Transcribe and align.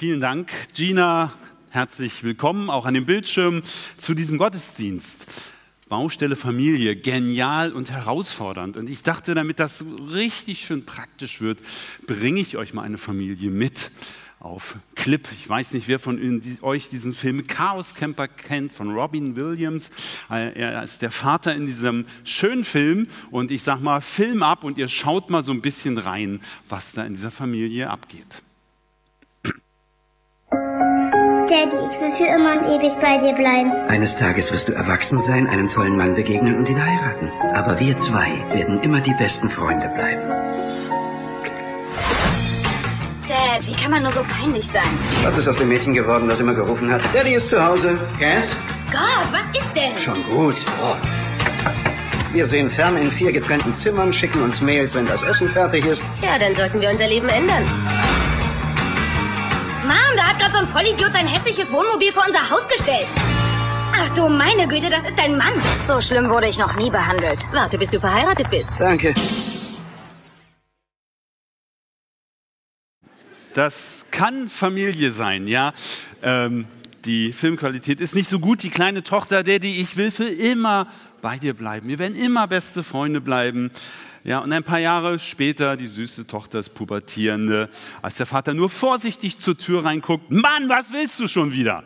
Vielen 0.00 0.22
Dank, 0.22 0.50
Gina. 0.72 1.30
Herzlich 1.68 2.24
willkommen 2.24 2.70
auch 2.70 2.86
an 2.86 2.94
dem 2.94 3.04
Bildschirm 3.04 3.62
zu 3.98 4.14
diesem 4.14 4.38
Gottesdienst. 4.38 5.26
Baustelle 5.90 6.36
Familie, 6.36 6.96
genial 6.96 7.74
und 7.74 7.90
herausfordernd. 7.90 8.78
Und 8.78 8.88
ich 8.88 9.02
dachte, 9.02 9.34
damit 9.34 9.60
das 9.60 9.84
richtig 10.10 10.64
schön 10.64 10.86
praktisch 10.86 11.42
wird, 11.42 11.58
bringe 12.06 12.40
ich 12.40 12.56
euch 12.56 12.72
mal 12.72 12.80
eine 12.80 12.96
Familie 12.96 13.50
mit 13.50 13.90
auf 14.38 14.76
Clip. 14.94 15.28
Ich 15.32 15.46
weiß 15.46 15.74
nicht, 15.74 15.86
wer 15.86 15.98
von 15.98 16.40
euch 16.62 16.88
diesen 16.88 17.12
Film 17.12 17.46
Chaos 17.46 17.94
Camper 17.94 18.26
kennt, 18.26 18.72
von 18.72 18.94
Robin 18.94 19.36
Williams. 19.36 19.90
Er 20.30 20.82
ist 20.82 21.02
der 21.02 21.10
Vater 21.10 21.54
in 21.54 21.66
diesem 21.66 22.06
schönen 22.24 22.64
Film. 22.64 23.06
Und 23.30 23.50
ich 23.50 23.64
sag 23.64 23.80
mal, 23.82 24.00
Film 24.00 24.42
ab 24.42 24.64
und 24.64 24.78
ihr 24.78 24.88
schaut 24.88 25.28
mal 25.28 25.42
so 25.42 25.52
ein 25.52 25.60
bisschen 25.60 25.98
rein, 25.98 26.40
was 26.70 26.92
da 26.92 27.04
in 27.04 27.12
dieser 27.12 27.30
Familie 27.30 27.90
abgeht. 27.90 28.40
Daddy, 31.50 31.78
ich 31.84 32.00
will 32.00 32.12
für 32.16 32.26
immer 32.26 32.52
und 32.52 32.64
ewig 32.64 32.94
bei 33.00 33.18
dir 33.18 33.32
bleiben. 33.32 33.72
Eines 33.88 34.14
Tages 34.14 34.52
wirst 34.52 34.68
du 34.68 34.72
erwachsen 34.72 35.18
sein, 35.18 35.48
einem 35.48 35.68
tollen 35.68 35.96
Mann 35.96 36.14
begegnen 36.14 36.54
und 36.56 36.68
ihn 36.68 36.80
heiraten. 36.80 37.28
Aber 37.52 37.76
wir 37.80 37.96
zwei 37.96 38.30
werden 38.52 38.80
immer 38.82 39.00
die 39.00 39.14
besten 39.14 39.50
Freunde 39.50 39.88
bleiben. 39.88 40.22
Dad, 43.26 43.66
wie 43.66 43.74
kann 43.74 43.90
man 43.90 44.04
nur 44.04 44.12
so 44.12 44.22
peinlich 44.22 44.68
sein? 44.68 44.80
Was 45.24 45.36
ist 45.38 45.48
aus 45.48 45.58
dem 45.58 45.70
Mädchen 45.70 45.92
geworden, 45.92 46.28
das 46.28 46.38
immer 46.38 46.54
gerufen 46.54 46.88
hat? 46.88 47.00
Daddy 47.12 47.34
ist 47.34 47.48
zu 47.48 47.60
Hause. 47.60 47.98
Cass? 48.20 48.54
Gott, 48.92 49.32
was 49.32 49.60
ist 49.60 49.74
denn? 49.74 49.96
Schon 49.96 50.22
gut. 50.26 50.64
Oh. 50.80 50.94
Wir 52.32 52.46
sehen 52.46 52.70
fern 52.70 52.96
in 52.96 53.10
vier 53.10 53.32
getrennten 53.32 53.74
Zimmern, 53.74 54.12
schicken 54.12 54.40
uns 54.40 54.60
Mails, 54.60 54.94
wenn 54.94 55.06
das 55.06 55.24
Essen 55.24 55.48
fertig 55.48 55.84
ist. 55.84 56.04
Tja, 56.20 56.38
dann 56.38 56.54
sollten 56.54 56.80
wir 56.80 56.90
unser 56.90 57.08
Leben 57.08 57.28
ändern. 57.28 57.64
Mom, 59.90 60.16
da 60.16 60.22
hat 60.22 60.38
gerade 60.38 60.52
so 60.52 60.58
ein 60.58 60.68
Vollidiot 60.68 61.12
ein 61.14 61.26
hässliches 61.26 61.72
Wohnmobil 61.72 62.12
vor 62.12 62.22
unser 62.24 62.48
Haus 62.48 62.62
gestellt. 62.68 63.08
Ach 63.92 64.08
du 64.14 64.28
meine 64.28 64.68
Güte, 64.68 64.88
das 64.88 65.02
ist 65.02 65.18
ein 65.18 65.36
Mann. 65.36 65.52
So 65.84 66.00
schlimm 66.00 66.30
wurde 66.30 66.46
ich 66.46 66.58
noch 66.58 66.76
nie 66.76 66.90
behandelt. 66.90 67.44
Warte, 67.52 67.76
bis 67.76 67.90
du 67.90 67.98
verheiratet 67.98 68.48
bist. 68.50 68.70
Danke. 68.78 69.12
Das 73.52 74.06
kann 74.12 74.48
Familie 74.48 75.10
sein, 75.10 75.48
ja. 75.48 75.72
Ähm, 76.22 76.66
die 77.04 77.32
Filmqualität 77.32 78.00
ist 78.00 78.14
nicht 78.14 78.30
so 78.30 78.38
gut. 78.38 78.62
Die 78.62 78.70
kleine 78.70 79.02
Tochter, 79.02 79.42
Daddy, 79.42 79.80
ich 79.80 79.96
will 79.96 80.12
für 80.12 80.28
immer 80.28 80.86
bei 81.20 81.38
dir 81.38 81.54
bleiben. 81.54 81.88
Wir 81.88 81.98
werden 81.98 82.16
immer 82.16 82.46
beste 82.46 82.82
Freunde 82.82 83.20
bleiben. 83.20 83.70
Ja, 84.22 84.40
und 84.40 84.52
ein 84.52 84.64
paar 84.64 84.78
Jahre 84.78 85.18
später 85.18 85.76
die 85.76 85.86
süße 85.86 86.26
Tochter, 86.26 86.58
das 86.58 86.68
Pubertierende, 86.68 87.70
als 88.02 88.16
der 88.16 88.26
Vater 88.26 88.52
nur 88.52 88.68
vorsichtig 88.68 89.38
zur 89.38 89.56
Tür 89.56 89.84
reinguckt, 89.84 90.30
Mann, 90.30 90.68
was 90.68 90.92
willst 90.92 91.18
du 91.20 91.26
schon 91.26 91.52
wieder? 91.52 91.84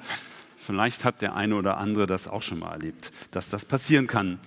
Vielleicht 0.56 1.04
hat 1.04 1.22
der 1.22 1.36
eine 1.36 1.54
oder 1.54 1.76
andere 1.76 2.06
das 2.06 2.26
auch 2.26 2.42
schon 2.42 2.58
mal 2.58 2.72
erlebt, 2.72 3.12
dass 3.31 3.50
das 3.50 3.64
passieren 3.64 4.06
kann. 4.06 4.41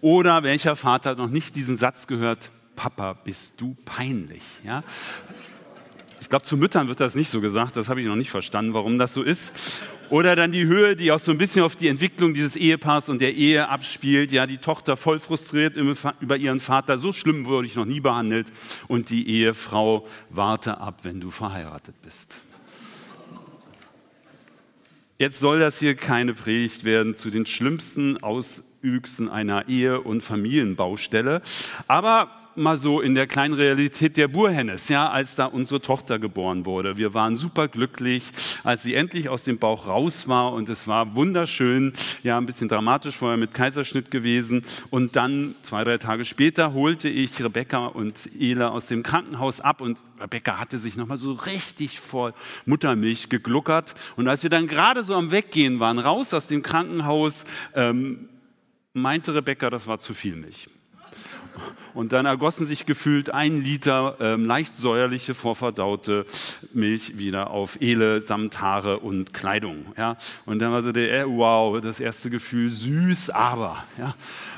Oder 0.00 0.42
welcher 0.42 0.76
Vater 0.76 1.10
hat 1.10 1.18
noch 1.18 1.30
nicht 1.30 1.56
diesen 1.56 1.76
Satz 1.76 2.06
gehört, 2.06 2.50
Papa, 2.76 3.14
bist 3.14 3.60
du 3.60 3.76
peinlich? 3.84 4.42
Ja? 4.64 4.84
Ich 6.20 6.28
glaube, 6.28 6.44
zu 6.44 6.56
Müttern 6.56 6.88
wird 6.88 7.00
das 7.00 7.14
nicht 7.14 7.30
so 7.30 7.40
gesagt, 7.40 7.76
das 7.76 7.88
habe 7.88 8.00
ich 8.00 8.06
noch 8.06 8.16
nicht 8.16 8.30
verstanden, 8.30 8.74
warum 8.74 8.98
das 8.98 9.14
so 9.14 9.22
ist. 9.22 9.82
Oder 10.10 10.36
dann 10.36 10.52
die 10.52 10.66
Höhe, 10.66 10.94
die 10.94 11.10
auch 11.10 11.18
so 11.18 11.32
ein 11.32 11.38
bisschen 11.38 11.62
auf 11.62 11.74
die 11.74 11.88
Entwicklung 11.88 12.34
dieses 12.34 12.54
Ehepaars 12.54 13.08
und 13.08 13.20
der 13.20 13.34
Ehe 13.34 13.68
abspielt. 13.68 14.30
Ja, 14.30 14.46
die 14.46 14.58
Tochter 14.58 14.96
voll 14.96 15.18
frustriert 15.18 15.76
über 15.76 16.36
ihren 16.36 16.60
Vater. 16.60 16.98
So 16.98 17.12
schlimm 17.12 17.46
wurde 17.46 17.66
ich 17.66 17.76
noch 17.76 17.86
nie 17.86 18.00
behandelt. 18.00 18.52
Und 18.88 19.08
die 19.08 19.28
Ehefrau, 19.28 20.06
warte 20.28 20.78
ab, 20.78 21.00
wenn 21.04 21.20
du 21.20 21.30
verheiratet 21.30 21.94
bist. 22.02 22.42
Jetzt 25.18 25.38
soll 25.38 25.60
das 25.60 25.78
hier 25.78 25.94
keine 25.94 26.34
Predigt 26.34 26.84
werden 26.84 27.14
zu 27.14 27.30
den 27.30 27.46
schlimmsten 27.46 28.22
Auswüchsen 28.22 29.30
einer 29.30 29.68
Ehe- 29.68 30.00
und 30.00 30.22
Familienbaustelle. 30.22 31.42
Aber 31.86 32.41
mal 32.56 32.76
so 32.76 33.00
in 33.00 33.14
der 33.14 33.26
kleinen 33.26 33.54
Realität 33.54 34.16
der 34.16 34.28
Burhennes, 34.28 34.88
ja, 34.88 35.10
als 35.10 35.34
da 35.34 35.46
unsere 35.46 35.80
Tochter 35.80 36.18
geboren 36.18 36.66
wurde. 36.66 36.96
Wir 36.96 37.14
waren 37.14 37.36
super 37.36 37.68
glücklich, 37.68 38.24
als 38.64 38.82
sie 38.82 38.94
endlich 38.94 39.28
aus 39.28 39.44
dem 39.44 39.58
Bauch 39.58 39.86
raus 39.86 40.28
war 40.28 40.52
und 40.52 40.68
es 40.68 40.86
war 40.86 41.14
wunderschön, 41.14 41.92
ja, 42.22 42.38
ein 42.38 42.46
bisschen 42.46 42.68
dramatisch 42.68 43.16
vorher 43.16 43.36
mit 43.36 43.54
Kaiserschnitt 43.54 44.10
gewesen. 44.10 44.64
Und 44.90 45.16
dann, 45.16 45.54
zwei, 45.62 45.84
drei 45.84 45.98
Tage 45.98 46.24
später, 46.24 46.72
holte 46.72 47.08
ich 47.08 47.42
Rebecca 47.42 47.86
und 47.86 48.30
Ela 48.38 48.68
aus 48.68 48.86
dem 48.86 49.02
Krankenhaus 49.02 49.60
ab 49.60 49.80
und 49.80 49.98
Rebecca 50.20 50.58
hatte 50.58 50.78
sich 50.78 50.96
nochmal 50.96 51.16
so 51.16 51.32
richtig 51.32 52.00
vor 52.00 52.34
Muttermilch 52.66 53.28
gegluckert. 53.28 53.94
Und 54.16 54.28
als 54.28 54.42
wir 54.42 54.50
dann 54.50 54.66
gerade 54.66 55.02
so 55.02 55.14
am 55.14 55.30
Weggehen 55.30 55.80
waren, 55.80 55.98
raus 55.98 56.32
aus 56.34 56.46
dem 56.46 56.62
Krankenhaus, 56.62 57.44
ähm, 57.74 58.28
meinte 58.92 59.34
Rebecca, 59.34 59.70
das 59.70 59.86
war 59.86 59.98
zu 59.98 60.14
viel 60.14 60.36
Milch. 60.36 60.68
Und 61.94 62.12
dann 62.12 62.26
ergossen 62.26 62.66
sich 62.66 62.86
gefühlt 62.86 63.30
ein 63.30 63.62
Liter 63.62 64.16
ähm, 64.20 64.46
leicht 64.46 64.76
säuerliche, 64.76 65.34
vorverdaute 65.34 66.24
Milch 66.72 67.18
wieder 67.18 67.50
auf 67.50 67.80
Ele 67.80 68.20
samt 68.20 68.60
Haare 68.60 68.98
und 68.98 69.34
Kleidung. 69.34 69.86
Ja? 69.96 70.16
Und 70.46 70.58
dann 70.60 70.72
war 70.72 70.82
so 70.82 70.92
der, 70.92 71.20
äh, 71.20 71.24
wow, 71.26 71.80
das 71.80 72.00
erste 72.00 72.30
Gefühl, 72.30 72.70
süß, 72.70 73.30
aber. 73.30 73.84
Ja? 73.98 74.14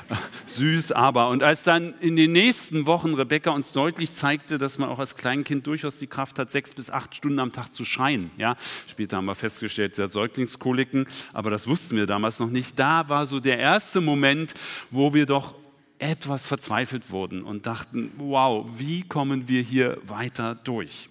Süß, 0.45 0.93
aber. 0.93 1.29
Und 1.29 1.43
als 1.43 1.63
dann 1.63 1.93
in 1.99 2.15
den 2.15 2.31
nächsten 2.31 2.85
Wochen 2.85 3.13
Rebecca 3.13 3.51
uns 3.51 3.73
deutlich 3.73 4.13
zeigte, 4.13 4.57
dass 4.57 4.77
man 4.77 4.89
auch 4.89 4.99
als 4.99 5.15
Kleinkind 5.15 5.67
durchaus 5.67 5.99
die 5.99 6.07
Kraft 6.07 6.39
hat, 6.39 6.51
sechs 6.51 6.73
bis 6.73 6.89
acht 6.89 7.15
Stunden 7.15 7.39
am 7.39 7.51
Tag 7.51 7.73
zu 7.73 7.83
schreien. 7.83 8.31
Ja? 8.37 8.55
Später 8.87 9.17
haben 9.17 9.25
wir 9.25 9.35
festgestellt, 9.35 9.95
sie 9.95 10.03
hat 10.03 10.11
Säuglingskoliken, 10.11 11.07
aber 11.33 11.49
das 11.49 11.67
wussten 11.67 11.97
wir 11.97 12.05
damals 12.05 12.39
noch 12.39 12.49
nicht. 12.49 12.79
Da 12.79 13.09
war 13.09 13.25
so 13.25 13.41
der 13.41 13.59
erste 13.59 13.99
Moment, 13.99 14.53
wo 14.89 15.13
wir 15.13 15.25
doch 15.25 15.53
etwas 15.99 16.47
verzweifelt 16.47 17.11
wurden 17.11 17.43
und 17.43 17.67
dachten, 17.67 18.11
wow, 18.17 18.65
wie 18.77 19.03
kommen 19.03 19.47
wir 19.47 19.61
hier 19.61 19.97
weiter 20.05 20.55
durch? 20.55 21.09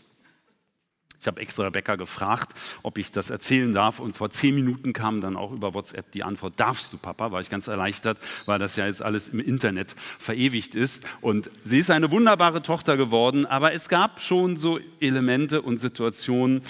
Ich 1.25 1.27
habe 1.27 1.41
extra 1.41 1.65
Rebecca 1.65 1.97
gefragt, 1.97 2.53
ob 2.83 2.99
ich 2.99 3.11
das 3.11 3.31
erzählen 3.31 3.73
darf. 3.73 3.99
Und 3.99 4.15
vor 4.15 4.29
zehn 4.29 4.55
Minuten 4.55 4.93
kam 4.93 5.23
dann 5.23 5.39
auch 5.39 5.53
über 5.53 5.73
WhatsApp 5.73 6.13
die 6.13 6.23
Antwort, 6.23 6.61
darfst 6.61 6.93
du, 6.93 6.99
Papa? 6.99 7.33
War 7.33 7.41
ich 7.41 7.49
ganz 7.49 7.67
erleichtert, 7.67 8.19
weil 8.45 8.59
das 8.59 8.77
ja 8.77 8.85
jetzt 8.85 9.01
alles 9.01 9.29
im 9.29 9.41
Internet 9.41 9.97
verewigt 10.19 10.75
ist. 10.75 11.07
Und 11.23 11.49
sie 11.65 11.79
ist 11.79 11.91
eine 11.91 12.11
wunderbare 12.11 12.61
Tochter 12.61 12.99
geworden. 12.99 13.47
Aber 13.47 13.73
es 13.73 13.89
gab 13.89 14.21
schon 14.21 14.59
so 14.59 14.79
Elemente 15.01 15.63
und 15.63 15.79
Situationen, 15.79 16.61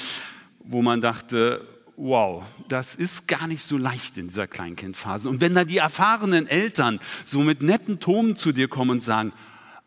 wo 0.60 0.82
man 0.82 1.00
dachte, 1.00 1.66
wow, 1.96 2.42
das 2.68 2.94
ist 2.94 3.28
gar 3.28 3.46
nicht 3.46 3.62
so 3.62 3.76
leicht 3.76 4.18
in 4.18 4.28
dieser 4.28 4.46
Kleinkindphase. 4.46 5.28
Und 5.28 5.40
wenn 5.40 5.54
da 5.54 5.64
die 5.64 5.78
erfahrenen 5.78 6.46
Eltern 6.46 7.00
so 7.24 7.40
mit 7.40 7.62
netten 7.62 8.00
Tonen 8.00 8.36
zu 8.36 8.52
dir 8.52 8.68
kommen 8.68 8.90
und 8.90 9.02
sagen, 9.02 9.32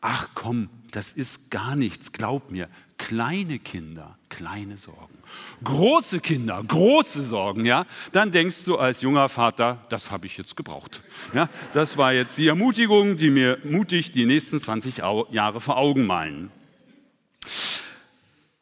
ach 0.02 0.30
komm, 0.34 0.70
das 0.92 1.12
ist 1.12 1.52
gar 1.52 1.76
nichts, 1.76 2.12
glaub 2.12 2.52
mir, 2.52 2.70
kleine 2.98 3.60
Kinder, 3.60 4.18
kleine 4.30 4.78
Sorgen. 4.78 5.18
Große 5.64 6.20
Kinder, 6.20 6.64
große 6.66 7.22
Sorgen, 7.22 7.66
ja, 7.66 7.86
dann 8.12 8.32
denkst 8.32 8.64
du 8.66 8.78
als 8.78 9.02
junger 9.02 9.30
Vater, 9.30 9.86
das 9.90 10.10
habe 10.10 10.26
ich 10.26 10.38
jetzt 10.38 10.56
gebraucht. 10.56 11.02
Ja, 11.34 11.50
das 11.74 11.98
war 11.98 12.14
jetzt 12.14 12.38
die 12.38 12.48
Ermutigung, 12.48 13.18
die 13.18 13.30
mir 13.30 13.60
mutig 13.64 14.12
die 14.12 14.26
nächsten 14.26 14.60
20 14.60 14.98
Jahre 15.32 15.60
vor 15.60 15.78
Augen 15.78 16.06
malen. 16.06 16.52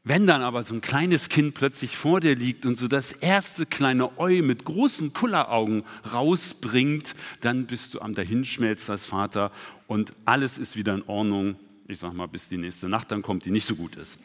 Wenn 0.08 0.28
dann 0.28 0.44
aber 0.44 0.64
so 0.64 0.76
ein 0.76 0.82
kleines 0.82 1.30
Kind 1.30 1.56
plötzlich 1.56 1.98
vor 1.98 2.20
dir 2.20 2.36
liegt 2.36 2.68
und 2.68 2.78
so 2.78 2.88
das 2.88 3.12
erste 3.12 3.66
kleine 3.66 4.20
Eu 4.20 4.44
mit 4.44 4.64
großen 4.64 5.14
Kulleraugen 5.14 5.84
rausbringt, 6.14 7.16
dann 7.42 7.66
bist 7.66 7.96
du 7.96 8.02
am 8.02 8.14
Dahinschmelzen 8.14 8.92
als 8.92 9.04
Vater 9.04 9.52
und 9.88 10.14
alles 10.26 10.60
ist 10.60 10.76
wieder 10.76 10.94
in 10.94 11.02
Ordnung. 11.08 11.56
Ich 11.88 11.98
sag 11.98 12.14
mal, 12.14 12.28
bis 12.28 12.50
die 12.50 12.58
nächste 12.58 12.88
Nacht 12.88 13.12
dann 13.12 13.24
kommt, 13.24 13.46
die 13.46 13.52
nicht 13.52 13.66
so 13.66 13.76
gut 13.76 13.96
ist. 13.96 14.20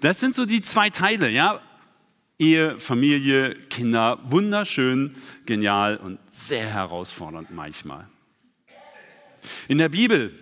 Das 0.00 0.18
sind 0.18 0.34
so 0.34 0.44
die 0.44 0.60
zwei 0.60 0.90
Teile, 0.90 1.30
ja. 1.30 1.60
Ehe, 2.40 2.76
Familie, 2.76 3.54
Kinder, 3.68 4.18
wunderschön, 4.24 5.14
genial 5.46 5.98
und 5.98 6.18
sehr 6.32 6.66
herausfordernd 6.66 7.52
manchmal. 7.52 8.08
In 9.68 9.78
der 9.78 9.90
Bibel 9.90 10.32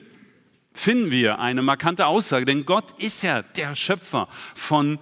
finden 0.78 1.10
wir 1.10 1.40
eine 1.40 1.60
markante 1.60 2.06
Aussage, 2.06 2.46
denn 2.46 2.64
Gott 2.64 2.98
ist 2.98 3.24
ja 3.24 3.42
der 3.42 3.74
Schöpfer 3.74 4.28
von 4.54 4.98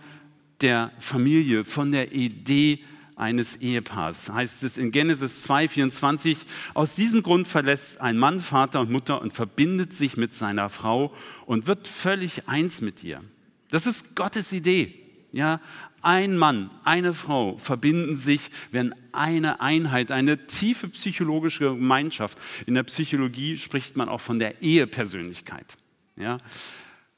der 0.63 0.91
Familie, 1.01 1.65
von 1.65 1.93
der 1.93 2.13
Idee 2.13 2.83
eines 3.15 3.57
Ehepaars. 3.57 4.31
Heißt 4.31 4.63
es 4.63 4.79
in 4.79 4.91
Genesis 4.91 5.47
2,24, 5.49 6.39
aus 6.73 6.95
diesem 6.95 7.23
Grund 7.23 7.47
verlässt 7.47 8.01
ein 8.01 8.17
Mann 8.17 8.41
Vater 8.41 8.81
und 8.81 8.91
Mutter 8.91 9.21
und 9.21 9.35
verbindet 9.35 9.93
sich 9.93 10.17
mit 10.17 10.33
seiner 10.33 10.71
Frau 10.71 11.13
und 11.45 11.67
wird 11.67 11.87
völlig 11.87 12.49
eins 12.49 12.81
mit 12.81 13.05
ihr. 13.05 13.23
Das 13.71 13.87
ist 13.87 14.17
Gottes 14.17 14.53
Idee. 14.53 14.95
Ja, 15.33 15.61
ein 16.07 16.37
Mann, 16.37 16.71
eine 16.85 17.15
Frau 17.15 17.59
verbinden 17.59 18.15
sich, 18.15 18.51
werden 18.71 18.95
eine 19.11 19.61
Einheit, 19.61 20.13
eine 20.13 20.47
tiefe 20.47 20.87
psychologische 20.89 21.65
Gemeinschaft. 21.65 22.39
In 22.65 22.75
der 22.75 22.85
Psychologie 22.85 23.57
spricht 23.57 23.97
man 23.97 24.09
auch 24.09 24.21
von 24.21 24.39
der 24.39 24.63
Ehepersönlichkeit. 24.63 25.77
Ja, 26.15 26.39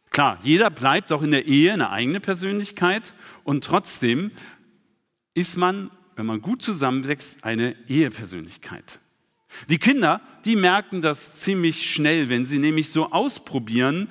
klar, 0.09 0.39
jeder 0.43 0.71
bleibt 0.71 1.13
auch 1.13 1.21
in 1.21 1.33
der 1.33 1.45
Ehe 1.45 1.75
eine 1.75 1.91
eigene 1.91 2.19
Persönlichkeit 2.19 3.13
und 3.45 3.63
trotzdem 3.63 4.31
ist 5.35 5.59
man, 5.59 5.91
wenn 6.17 6.25
man 6.25 6.41
gut 6.41 6.63
zusammenwächst, 6.63 7.45
eine 7.45 7.77
Ehepersönlichkeit. 7.89 9.01
Die 9.69 9.79
Kinder, 9.79 10.23
die 10.47 10.57
merken 10.57 11.03
das 11.03 11.41
ziemlich 11.41 11.91
schnell, 11.91 12.31
wenn 12.31 12.47
sie 12.47 12.59
nämlich 12.59 12.89
so 12.89 13.13
ausprobieren, 13.13 14.09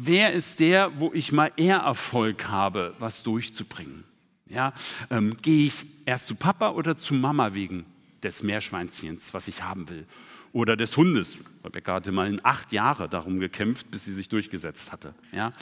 wer 0.00 0.32
ist 0.32 0.60
der, 0.60 0.98
wo 0.98 1.10
ich 1.12 1.32
mal 1.32 1.50
eher 1.56 1.78
Erfolg 1.78 2.48
habe, 2.48 2.94
was 2.98 3.22
durchzubringen. 3.22 4.04
Ja, 4.46 4.72
ähm, 5.10 5.36
gehe 5.42 5.66
ich 5.66 5.74
erst 6.06 6.26
zu 6.26 6.34
Papa 6.34 6.70
oder 6.70 6.96
zu 6.96 7.14
Mama 7.14 7.52
wegen 7.52 7.84
des 8.22 8.42
Meerschweinchens, 8.42 9.34
was 9.34 9.48
ich 9.48 9.62
haben 9.62 9.88
will? 9.88 10.06
Oder 10.52 10.76
des 10.76 10.96
Hundes. 10.96 11.38
Rebecca 11.62 11.94
hatte 11.94 12.12
mal 12.12 12.28
in 12.28 12.42
acht 12.42 12.72
Jahre 12.72 13.08
darum 13.08 13.40
gekämpft, 13.40 13.90
bis 13.90 14.06
sie 14.06 14.14
sich 14.14 14.28
durchgesetzt 14.30 14.90
hatte. 14.92 15.14
Ja? 15.32 15.52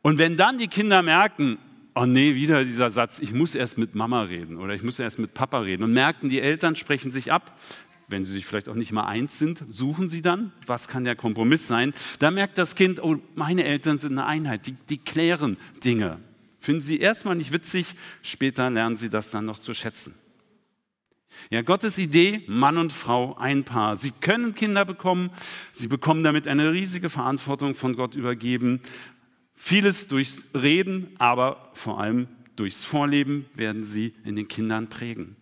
Und 0.00 0.18
wenn 0.18 0.38
dann 0.38 0.56
die 0.56 0.68
Kinder 0.68 1.02
merken, 1.02 1.58
oh 1.94 2.06
nee, 2.06 2.34
wieder 2.34 2.64
dieser 2.64 2.88
Satz, 2.88 3.18
ich 3.18 3.32
muss 3.34 3.54
erst 3.54 3.76
mit 3.76 3.94
Mama 3.94 4.22
reden 4.22 4.56
oder 4.56 4.74
ich 4.74 4.82
muss 4.82 4.98
erst 4.98 5.18
mit 5.18 5.34
Papa 5.34 5.58
reden. 5.58 5.82
Und 5.82 5.92
merken, 5.92 6.30
die 6.30 6.40
Eltern 6.40 6.76
sprechen 6.76 7.12
sich 7.12 7.30
ab, 7.30 7.58
wenn 8.12 8.24
sie 8.24 8.32
sich 8.32 8.46
vielleicht 8.46 8.68
auch 8.68 8.74
nicht 8.74 8.92
mal 8.92 9.06
eins 9.06 9.38
sind, 9.38 9.64
suchen 9.68 10.08
sie 10.08 10.22
dann, 10.22 10.52
was 10.66 10.86
kann 10.86 11.02
der 11.02 11.16
Kompromiss 11.16 11.66
sein. 11.66 11.92
Da 12.20 12.30
merkt 12.30 12.58
das 12.58 12.76
Kind, 12.76 13.02
oh, 13.02 13.16
meine 13.34 13.64
Eltern 13.64 13.98
sind 13.98 14.12
eine 14.12 14.26
Einheit, 14.26 14.66
die, 14.66 14.76
die 14.88 14.98
klären 14.98 15.56
Dinge. 15.82 16.18
Finden 16.60 16.82
sie 16.82 17.00
erstmal 17.00 17.34
nicht 17.34 17.52
witzig, 17.52 17.86
später 18.22 18.70
lernen 18.70 18.96
sie 18.96 19.08
das 19.08 19.30
dann 19.30 19.46
noch 19.46 19.58
zu 19.58 19.74
schätzen. 19.74 20.14
Ja, 21.50 21.62
Gottes 21.62 21.98
Idee, 21.98 22.44
Mann 22.46 22.78
und 22.78 22.92
Frau, 22.92 23.36
ein 23.36 23.64
Paar. 23.64 23.96
Sie 23.96 24.12
können 24.12 24.54
Kinder 24.54 24.84
bekommen, 24.84 25.30
sie 25.72 25.88
bekommen 25.88 26.22
damit 26.22 26.46
eine 26.46 26.72
riesige 26.72 27.10
Verantwortung 27.10 27.74
von 27.74 27.96
Gott 27.96 28.14
übergeben. 28.14 28.80
Vieles 29.54 30.08
durchs 30.08 30.44
Reden, 30.54 31.08
aber 31.18 31.70
vor 31.74 32.00
allem 32.00 32.28
durchs 32.56 32.84
Vorleben 32.84 33.46
werden 33.54 33.82
sie 33.82 34.14
in 34.24 34.34
den 34.34 34.46
Kindern 34.46 34.88
prägen. 34.88 35.36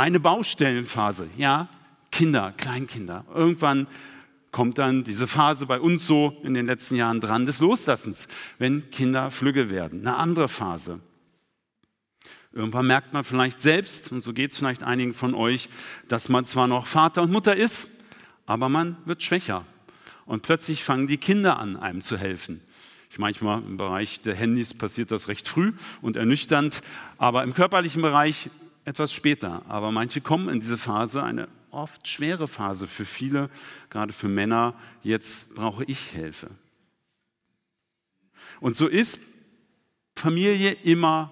Eine 0.00 0.18
Baustellenphase, 0.18 1.28
ja, 1.36 1.68
Kinder, 2.10 2.54
Kleinkinder. 2.56 3.26
Irgendwann 3.34 3.86
kommt 4.50 4.78
dann 4.78 5.04
diese 5.04 5.26
Phase 5.26 5.66
bei 5.66 5.78
uns 5.78 6.06
so 6.06 6.40
in 6.42 6.54
den 6.54 6.64
letzten 6.64 6.96
Jahren 6.96 7.20
dran 7.20 7.44
des 7.44 7.60
Loslassens, 7.60 8.26
wenn 8.56 8.88
Kinder 8.88 9.30
flügge 9.30 9.68
werden. 9.68 10.00
Eine 10.00 10.16
andere 10.16 10.48
Phase. 10.48 11.00
Irgendwann 12.50 12.86
merkt 12.86 13.12
man 13.12 13.24
vielleicht 13.24 13.60
selbst, 13.60 14.10
und 14.10 14.22
so 14.22 14.32
geht 14.32 14.52
es 14.52 14.56
vielleicht 14.56 14.82
einigen 14.82 15.12
von 15.12 15.34
euch, 15.34 15.68
dass 16.08 16.30
man 16.30 16.46
zwar 16.46 16.66
noch 16.66 16.86
Vater 16.86 17.20
und 17.20 17.30
Mutter 17.30 17.54
ist, 17.54 17.86
aber 18.46 18.70
man 18.70 18.96
wird 19.04 19.22
schwächer. 19.22 19.66
Und 20.24 20.40
plötzlich 20.40 20.82
fangen 20.82 21.08
die 21.08 21.18
Kinder 21.18 21.58
an, 21.58 21.76
einem 21.76 22.00
zu 22.00 22.16
helfen. 22.16 22.62
Ich 23.10 23.18
manchmal 23.18 23.58
im 23.58 23.76
Bereich 23.76 24.22
der 24.22 24.34
Handys 24.34 24.72
passiert 24.72 25.10
das 25.10 25.28
recht 25.28 25.46
früh 25.46 25.74
und 26.00 26.16
ernüchternd, 26.16 26.80
aber 27.18 27.42
im 27.42 27.52
körperlichen 27.52 28.00
Bereich 28.00 28.48
etwas 28.90 29.12
später. 29.12 29.62
Aber 29.68 29.92
manche 29.92 30.20
kommen 30.20 30.48
in 30.48 30.60
diese 30.60 30.76
Phase, 30.76 31.22
eine 31.22 31.48
oft 31.70 32.06
schwere 32.08 32.48
Phase 32.48 32.86
für 32.86 33.04
viele, 33.04 33.48
gerade 33.88 34.12
für 34.12 34.28
Männer. 34.28 34.74
Jetzt 35.02 35.54
brauche 35.54 35.84
ich 35.84 35.98
Hilfe. 35.98 36.50
Und 38.60 38.76
so 38.76 38.86
ist 38.86 39.20
Familie 40.16 40.72
immer 40.72 41.30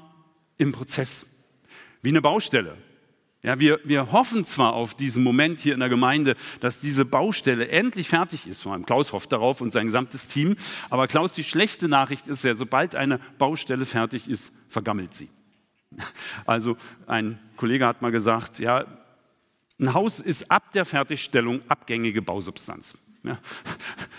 im 0.57 0.73
Prozess, 0.73 1.27
wie 2.01 2.09
eine 2.09 2.23
Baustelle. 2.23 2.79
Ja, 3.43 3.61
wir, 3.61 3.81
wir 3.85 4.11
hoffen 4.11 4.45
zwar 4.45 4.73
auf 4.73 4.95
diesen 4.95 5.23
Moment 5.23 5.61
hier 5.61 5.75
in 5.75 5.81
der 5.81 5.89
Gemeinde, 5.89 6.37
dass 6.61 6.81
diese 6.81 7.05
Baustelle 7.05 7.69
endlich 7.69 8.09
fertig 8.09 8.47
ist. 8.47 8.63
Vor 8.63 8.73
allem 8.73 8.87
Klaus 8.87 9.13
hofft 9.13 9.31
darauf 9.31 9.61
und 9.61 9.71
sein 9.71 9.87
gesamtes 9.87 10.27
Team. 10.27 10.57
Aber 10.91 11.07
Klaus, 11.07 11.35
die 11.35 11.45
schlechte 11.45 11.89
Nachricht 11.89 12.27
ist 12.27 12.45
ja, 12.45 12.55
sobald 12.55 12.95
eine 12.97 13.21
Baustelle 13.39 13.87
fertig 13.87 14.29
ist, 14.29 14.53
vergammelt 14.69 15.15
sie. 15.15 15.29
Also 16.47 16.77
ein 17.07 17.39
Kollege 17.57 17.87
hat 17.87 18.03
mal 18.03 18.11
gesagt, 18.11 18.59
ja, 18.59 18.87
ein 19.81 19.95
Haus 19.95 20.21
ist 20.21 20.51
ab 20.51 20.73
der 20.73 20.85
Fertigstellung 20.85 21.61
abgängige 21.69 22.23
Bausubstanz. 22.23 22.97
Ja, 23.23 23.39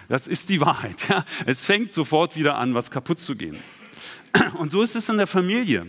das 0.07 0.27
ist 0.27 0.50
die 0.50 0.62
Wahrheit. 0.62 1.07
Ja. 1.10 1.25
Es 1.45 1.66
fängt 1.66 1.94
sofort 1.94 2.36
wieder 2.36 2.57
an, 2.57 2.74
was 2.74 2.92
kaputt 2.92 3.19
zu 3.19 3.36
gehen. 3.36 3.57
Und 4.57 4.71
so 4.71 4.81
ist 4.81 4.95
es 4.95 5.10
in 5.10 5.18
der 5.18 5.27
Familie. 5.27 5.88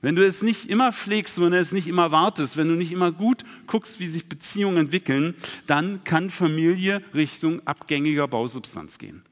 Wenn 0.00 0.16
du 0.16 0.26
es 0.26 0.42
nicht 0.42 0.68
immer 0.68 0.90
pflegst, 0.90 1.40
wenn 1.40 1.52
du 1.52 1.58
es 1.58 1.70
nicht 1.70 1.86
immer 1.86 2.10
wartest, 2.10 2.56
wenn 2.56 2.68
du 2.68 2.74
nicht 2.74 2.90
immer 2.90 3.12
gut 3.12 3.44
guckst, 3.68 4.00
wie 4.00 4.08
sich 4.08 4.28
Beziehungen 4.28 4.78
entwickeln, 4.78 5.34
dann 5.68 6.02
kann 6.02 6.28
Familie 6.30 7.02
Richtung 7.14 7.64
abgängiger 7.66 8.26
Bausubstanz 8.26 8.98
gehen. 8.98 9.22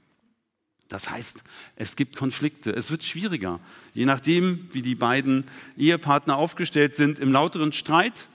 Das 0.90 1.08
heißt, 1.08 1.44
es 1.76 1.94
gibt 1.94 2.16
Konflikte, 2.16 2.72
es 2.72 2.90
wird 2.90 3.04
schwieriger, 3.04 3.60
je 3.94 4.04
nachdem, 4.06 4.68
wie 4.72 4.82
die 4.82 4.96
beiden 4.96 5.44
Ehepartner 5.76 6.36
aufgestellt 6.36 6.96
sind. 6.96 7.20
Im 7.20 7.30
lauteren 7.30 7.70
Streit 7.70 8.26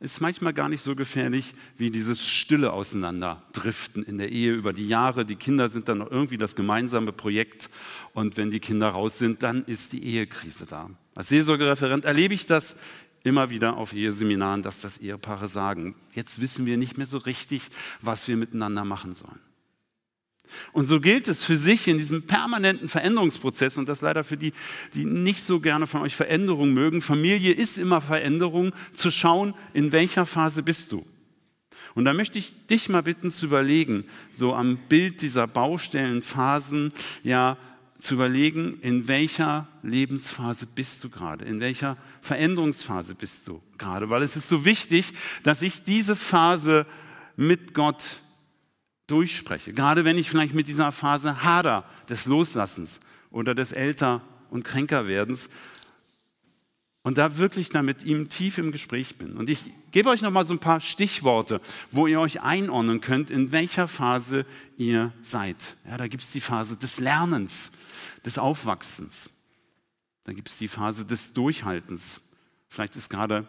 ist 0.00 0.22
manchmal 0.22 0.54
gar 0.54 0.70
nicht 0.70 0.82
so 0.82 0.96
gefährlich 0.96 1.54
wie 1.76 1.90
dieses 1.90 2.26
stille 2.26 2.72
Auseinanderdriften 2.72 4.04
in 4.04 4.16
der 4.16 4.32
Ehe 4.32 4.54
über 4.54 4.72
die 4.72 4.88
Jahre. 4.88 5.26
Die 5.26 5.36
Kinder 5.36 5.68
sind 5.68 5.88
dann 5.90 5.98
noch 5.98 6.10
irgendwie 6.10 6.38
das 6.38 6.56
gemeinsame 6.56 7.12
Projekt 7.12 7.68
und 8.14 8.38
wenn 8.38 8.50
die 8.50 8.60
Kinder 8.60 8.88
raus 8.88 9.18
sind, 9.18 9.42
dann 9.42 9.64
ist 9.66 9.92
die 9.92 10.02
Ehekrise 10.02 10.64
da. 10.64 10.88
Als 11.14 11.28
Seelsorgereferent 11.28 12.06
erlebe 12.06 12.32
ich 12.32 12.46
das 12.46 12.76
immer 13.22 13.50
wieder 13.50 13.76
auf 13.76 13.92
Eheseminaren, 13.92 14.62
dass 14.62 14.80
das 14.80 14.96
Ehepaare 14.96 15.46
sagen, 15.46 15.94
jetzt 16.14 16.40
wissen 16.40 16.64
wir 16.64 16.78
nicht 16.78 16.96
mehr 16.96 17.06
so 17.06 17.18
richtig, 17.18 17.62
was 18.00 18.26
wir 18.28 18.38
miteinander 18.38 18.86
machen 18.86 19.12
sollen. 19.12 19.40
Und 20.72 20.86
so 20.86 21.00
gilt 21.00 21.28
es 21.28 21.44
für 21.44 21.56
sich 21.56 21.88
in 21.88 21.98
diesem 21.98 22.22
permanenten 22.22 22.88
Veränderungsprozess, 22.88 23.76
und 23.76 23.88
das 23.88 24.00
leider 24.00 24.24
für 24.24 24.36
die, 24.36 24.52
die 24.94 25.04
nicht 25.04 25.42
so 25.42 25.60
gerne 25.60 25.86
von 25.86 26.02
euch 26.02 26.16
Veränderung 26.16 26.72
mögen, 26.72 27.02
Familie 27.02 27.52
ist 27.52 27.78
immer 27.78 28.00
Veränderung, 28.00 28.72
zu 28.92 29.10
schauen, 29.10 29.54
in 29.74 29.92
welcher 29.92 30.26
Phase 30.26 30.62
bist 30.62 30.92
du. 30.92 31.04
Und 31.94 32.04
da 32.04 32.12
möchte 32.12 32.38
ich 32.38 32.52
dich 32.66 32.88
mal 32.88 33.02
bitten 33.02 33.30
zu 33.30 33.46
überlegen, 33.46 34.04
so 34.30 34.54
am 34.54 34.76
Bild 34.88 35.20
dieser 35.20 35.46
Baustellenphasen, 35.46 36.92
ja, 37.22 37.56
zu 37.98 38.14
überlegen, 38.14 38.78
in 38.80 39.08
welcher 39.08 39.66
Lebensphase 39.82 40.66
bist 40.66 41.02
du 41.02 41.10
gerade, 41.10 41.44
in 41.44 41.60
welcher 41.60 41.96
Veränderungsphase 42.20 43.14
bist 43.14 43.48
du 43.48 43.60
gerade, 43.76 44.08
weil 44.08 44.22
es 44.22 44.36
ist 44.36 44.48
so 44.48 44.64
wichtig, 44.64 45.12
dass 45.42 45.62
ich 45.62 45.82
diese 45.82 46.14
Phase 46.14 46.86
mit 47.36 47.74
Gott 47.74 48.20
durchspreche, 49.08 49.72
gerade 49.72 50.04
wenn 50.04 50.16
ich 50.16 50.30
vielleicht 50.30 50.54
mit 50.54 50.68
dieser 50.68 50.92
Phase 50.92 51.42
hader 51.42 51.84
des 52.08 52.26
Loslassens 52.26 53.00
oder 53.30 53.54
des 53.54 53.72
Älter- 53.72 54.22
und 54.50 54.64
Kränkerwerdens 54.64 55.50
und 57.02 57.18
da 57.18 57.38
wirklich 57.38 57.70
da 57.70 57.82
mit 57.82 58.04
ihm 58.04 58.28
tief 58.28 58.58
im 58.58 58.70
Gespräch 58.70 59.16
bin. 59.16 59.36
Und 59.36 59.48
ich 59.48 59.58
gebe 59.90 60.10
euch 60.10 60.20
noch 60.20 60.30
mal 60.30 60.44
so 60.44 60.54
ein 60.54 60.58
paar 60.58 60.80
Stichworte, 60.80 61.60
wo 61.90 62.06
ihr 62.06 62.20
euch 62.20 62.42
einordnen 62.42 63.00
könnt, 63.00 63.30
in 63.30 63.50
welcher 63.50 63.88
Phase 63.88 64.44
ihr 64.76 65.12
seid. 65.22 65.76
Ja, 65.86 65.96
da 65.96 66.06
gibt 66.06 66.22
es 66.22 66.30
die 66.30 66.40
Phase 66.40 66.76
des 66.76 67.00
Lernens 67.00 67.72
des 68.24 68.38
Aufwachsens. 68.38 69.30
Dann 70.24 70.36
gibt 70.36 70.48
es 70.48 70.58
die 70.58 70.68
Phase 70.68 71.06
des 71.06 71.32
Durchhaltens. 71.32 72.20
Vielleicht 72.68 72.96
ist 72.96 73.08
gerade 73.08 73.48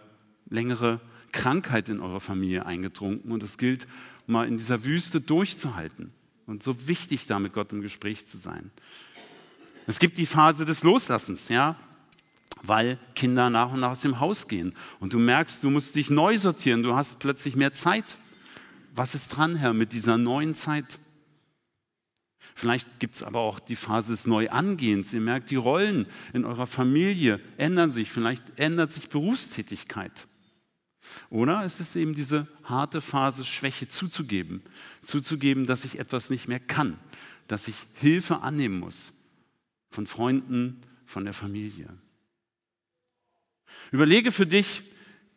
längere 0.50 1.02
Krankheit 1.34 1.90
in 1.90 2.00
eurer 2.00 2.22
Familie 2.22 2.66
eingetrunken 2.66 3.32
und 3.32 3.44
es 3.44 3.58
gilt, 3.58 3.88
mal 4.30 4.48
in 4.48 4.58
dieser 4.58 4.84
Wüste 4.84 5.22
durchzuhalten 5.22 6.12
und 6.46 6.64
so 6.64 6.88
wichtig 6.88 7.26
da 7.26 7.40
mit 7.40 7.54
Gott 7.54 7.72
im 7.74 7.82
Gespräch 7.82 8.28
zu 8.28 8.38
sein. 8.38 8.72
Es 9.88 10.00
gibt 10.00 10.18
die 10.18 10.26
Phase 10.26 10.66
des 10.66 10.84
Loslassens, 10.84 11.50
ja, 11.50 11.76
weil 12.62 13.00
Kinder 13.16 13.50
nach 13.50 13.72
und 13.72 13.80
nach 13.80 13.92
aus 13.92 14.02
dem 14.02 14.20
Haus 14.20 14.48
gehen 14.48 14.76
und 15.00 15.14
du 15.14 15.20
merkst, 15.20 15.64
du 15.64 15.70
musst 15.70 15.96
dich 15.96 16.10
neu 16.10 16.38
sortieren, 16.38 16.84
du 16.84 16.96
hast 16.96 17.20
plötzlich 17.20 17.56
mehr 17.56 17.74
Zeit. 17.74 18.18
Was 18.94 19.16
ist 19.16 19.30
dran, 19.30 19.56
Herr, 19.56 19.74
mit 19.74 19.94
dieser 19.94 20.18
neuen 20.18 20.56
Zeit? 20.56 21.00
Vielleicht 22.56 23.00
gibt 23.00 23.16
es 23.16 23.24
aber 23.24 23.40
auch 23.40 23.60
die 23.60 23.76
Phase 23.76 24.12
des 24.12 24.28
Neuangehens. 24.28 25.14
Ihr 25.14 25.22
merkt, 25.22 25.50
die 25.50 25.56
Rollen 25.56 26.08
in 26.34 26.44
eurer 26.44 26.68
Familie 26.68 27.40
ändern 27.58 27.92
sich. 27.92 28.12
Vielleicht 28.12 28.60
ändert 28.60 28.92
sich 28.92 29.10
Berufstätigkeit. 29.10 30.28
Oder 31.30 31.64
es 31.64 31.80
ist 31.80 31.96
eben 31.96 32.14
diese 32.14 32.48
harte 32.64 33.02
Phase, 33.02 33.44
Schwäche 33.44 33.88
zuzugeben. 33.88 34.62
Zuzugeben, 35.02 35.66
dass 35.66 35.86
ich 35.86 36.00
etwas 36.00 36.30
nicht 36.30 36.48
mehr 36.48 36.60
kann. 36.60 37.00
Dass 37.48 37.68
ich 37.68 37.76
Hilfe 37.94 38.42
annehmen 38.42 38.80
muss. 38.80 39.14
Von 39.90 40.08
Freunden, 40.08 40.82
von 41.06 41.24
der 41.24 41.34
Familie. 41.34 41.90
Überlege 43.92 44.32
für 44.32 44.46
dich, 44.46 44.84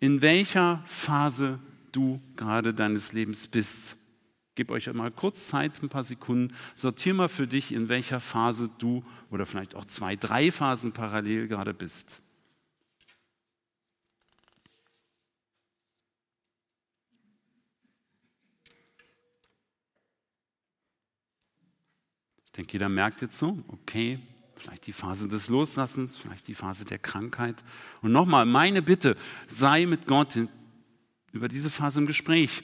in 0.00 0.20
welcher 0.20 0.82
Phase 0.86 1.58
du 1.92 2.20
gerade 2.36 2.74
deines 2.74 3.12
Lebens 3.12 3.46
bist. 3.46 3.96
Gib 4.54 4.70
euch 4.70 4.92
mal 4.92 5.10
kurz 5.10 5.46
Zeit, 5.46 5.82
ein 5.82 5.88
paar 5.88 6.04
Sekunden. 6.04 6.54
Sortier 6.74 7.14
mal 7.14 7.28
für 7.28 7.46
dich, 7.46 7.72
in 7.72 7.88
welcher 7.88 8.20
Phase 8.20 8.68
du 8.78 9.04
oder 9.30 9.46
vielleicht 9.46 9.74
auch 9.74 9.86
zwei, 9.86 10.16
drei 10.16 10.52
Phasen 10.52 10.92
parallel 10.92 11.48
gerade 11.48 11.72
bist. 11.72 12.21
Ich 22.52 22.56
denke, 22.56 22.74
jeder 22.74 22.90
merkt 22.90 23.22
jetzt 23.22 23.38
so, 23.38 23.64
okay, 23.68 24.18
vielleicht 24.56 24.86
die 24.86 24.92
Phase 24.92 25.26
des 25.26 25.48
Loslassens, 25.48 26.18
vielleicht 26.18 26.46
die 26.48 26.54
Phase 26.54 26.84
der 26.84 26.98
Krankheit. 26.98 27.64
Und 28.02 28.12
nochmal, 28.12 28.44
meine 28.44 28.82
Bitte, 28.82 29.16
sei 29.46 29.86
mit 29.86 30.06
Gott 30.06 30.38
über 31.32 31.48
diese 31.48 31.70
Phase 31.70 32.00
im 32.00 32.06
Gespräch. 32.06 32.62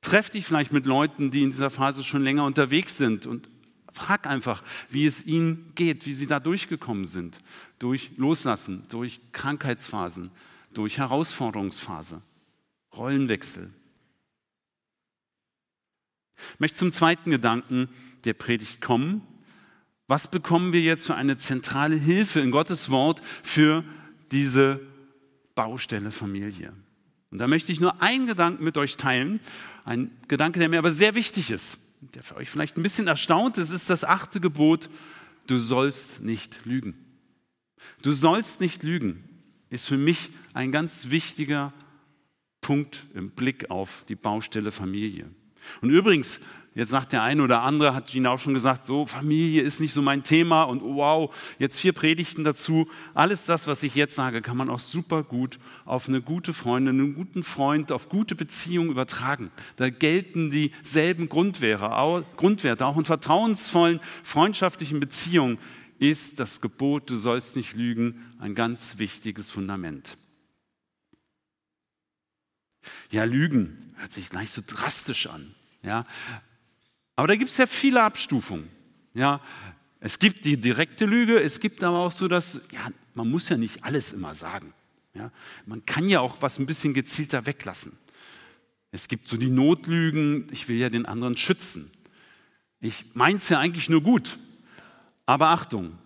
Treff 0.00 0.30
dich 0.30 0.46
vielleicht 0.46 0.72
mit 0.72 0.86
Leuten, 0.86 1.30
die 1.30 1.42
in 1.42 1.50
dieser 1.50 1.68
Phase 1.68 2.04
schon 2.04 2.22
länger 2.22 2.46
unterwegs 2.46 2.96
sind 2.96 3.26
und 3.26 3.50
frag 3.92 4.26
einfach, 4.26 4.62
wie 4.88 5.04
es 5.04 5.26
ihnen 5.26 5.72
geht, 5.74 6.06
wie 6.06 6.14
sie 6.14 6.26
da 6.26 6.40
durchgekommen 6.40 7.04
sind. 7.04 7.40
Durch 7.78 8.12
Loslassen, 8.16 8.86
durch 8.88 9.20
Krankheitsphasen, 9.32 10.30
durch 10.72 10.96
Herausforderungsphase, 10.96 12.22
Rollenwechsel. 12.96 13.74
Ich 16.54 16.60
möchte 16.60 16.76
zum 16.76 16.92
zweiten 16.92 17.30
Gedanken 17.30 17.88
der 18.24 18.34
Predigt 18.34 18.80
kommen. 18.80 19.22
Was 20.08 20.30
bekommen 20.30 20.72
wir 20.72 20.82
jetzt 20.82 21.06
für 21.06 21.14
eine 21.14 21.38
zentrale 21.38 21.96
Hilfe 21.96 22.40
in 22.40 22.50
Gottes 22.50 22.90
Wort 22.90 23.22
für 23.42 23.84
diese 24.30 24.80
Baustelle 25.54 26.10
Familie? 26.10 26.72
Und 27.30 27.38
da 27.38 27.48
möchte 27.48 27.72
ich 27.72 27.80
nur 27.80 28.02
einen 28.02 28.26
Gedanken 28.26 28.62
mit 28.62 28.78
euch 28.78 28.96
teilen, 28.96 29.40
ein 29.84 30.10
Gedanke, 30.28 30.58
der 30.58 30.68
mir 30.68 30.78
aber 30.78 30.92
sehr 30.92 31.14
wichtig 31.14 31.50
ist, 31.50 31.78
der 32.00 32.22
für 32.22 32.36
euch 32.36 32.50
vielleicht 32.50 32.76
ein 32.76 32.82
bisschen 32.82 33.08
erstaunt 33.08 33.58
ist, 33.58 33.70
ist 33.70 33.90
das 33.90 34.04
achte 34.04 34.40
Gebot, 34.40 34.88
du 35.46 35.58
sollst 35.58 36.22
nicht 36.22 36.64
lügen. 36.64 36.94
Du 38.02 38.12
sollst 38.12 38.60
nicht 38.60 38.82
lügen, 38.82 39.24
ist 39.70 39.86
für 39.86 39.98
mich 39.98 40.30
ein 40.54 40.72
ganz 40.72 41.10
wichtiger 41.10 41.72
Punkt 42.60 43.06
im 43.14 43.30
Blick 43.30 43.70
auf 43.70 44.04
die 44.08 44.16
Baustelle 44.16 44.72
Familie. 44.72 45.28
Und 45.80 45.90
übrigens, 45.90 46.40
Jetzt 46.76 46.90
sagt 46.90 47.14
der 47.14 47.22
eine 47.22 47.42
oder 47.42 47.62
andere, 47.62 47.94
hat 47.94 48.08
Gina 48.08 48.28
auch 48.28 48.38
schon 48.38 48.52
gesagt, 48.52 48.84
so 48.84 49.06
Familie 49.06 49.62
ist 49.62 49.80
nicht 49.80 49.94
so 49.94 50.02
mein 50.02 50.24
Thema 50.24 50.64
und 50.64 50.82
wow, 50.82 51.34
jetzt 51.58 51.80
vier 51.80 51.94
Predigten 51.94 52.44
dazu. 52.44 52.86
Alles 53.14 53.46
das, 53.46 53.66
was 53.66 53.82
ich 53.82 53.94
jetzt 53.94 54.14
sage, 54.14 54.42
kann 54.42 54.58
man 54.58 54.68
auch 54.68 54.78
super 54.78 55.22
gut 55.22 55.58
auf 55.86 56.06
eine 56.06 56.20
gute 56.20 56.52
Freundin, 56.52 57.00
einen 57.00 57.14
guten 57.14 57.44
Freund, 57.44 57.92
auf 57.92 58.10
gute 58.10 58.34
Beziehungen 58.34 58.90
übertragen. 58.90 59.50
Da 59.76 59.88
gelten 59.88 60.50
dieselben 60.50 61.30
Grundwerte, 61.30 61.88
auch 61.96 62.98
in 62.98 63.04
vertrauensvollen, 63.06 64.00
freundschaftlichen 64.22 65.00
Beziehungen 65.00 65.56
ist 65.98 66.38
das 66.40 66.60
Gebot, 66.60 67.08
du 67.08 67.16
sollst 67.16 67.56
nicht 67.56 67.74
lügen, 67.74 68.20
ein 68.38 68.54
ganz 68.54 68.98
wichtiges 68.98 69.50
Fundament. 69.50 70.18
Ja, 73.10 73.24
Lügen 73.24 73.78
hört 73.96 74.12
sich 74.12 74.30
gleich 74.30 74.50
so 74.50 74.62
drastisch 74.66 75.26
an. 75.26 75.54
Ja, 75.82 76.06
aber 77.14 77.28
da 77.28 77.36
gibt 77.36 77.50
es 77.50 77.56
ja 77.56 77.66
viele 77.66 78.02
Abstufungen. 78.02 78.68
Ja, 79.14 79.40
es 80.00 80.18
gibt 80.18 80.44
die 80.44 80.56
direkte 80.58 81.06
Lüge, 81.06 81.40
es 81.40 81.60
gibt 81.60 81.82
aber 81.82 81.98
auch 81.98 82.12
so, 82.12 82.28
dass 82.28 82.60
ja, 82.70 82.88
man 83.14 83.30
muss 83.30 83.48
ja 83.48 83.56
nicht 83.56 83.84
alles 83.84 84.12
immer 84.12 84.34
sagen. 84.34 84.72
Ja, 85.14 85.30
man 85.64 85.86
kann 85.86 86.08
ja 86.08 86.20
auch 86.20 86.42
was 86.42 86.58
ein 86.58 86.66
bisschen 86.66 86.92
gezielter 86.92 87.46
weglassen. 87.46 87.92
Es 88.92 89.08
gibt 89.08 89.28
so 89.28 89.36
die 89.36 89.50
Notlügen, 89.50 90.48
ich 90.52 90.68
will 90.68 90.76
ja 90.76 90.90
den 90.90 91.06
anderen 91.06 91.36
schützen. 91.36 91.90
Ich 92.80 93.06
meine 93.14 93.38
es 93.38 93.48
ja 93.48 93.58
eigentlich 93.58 93.88
nur 93.88 94.02
gut. 94.02 94.36
Aber 95.24 95.48
Achtung, 95.48 95.98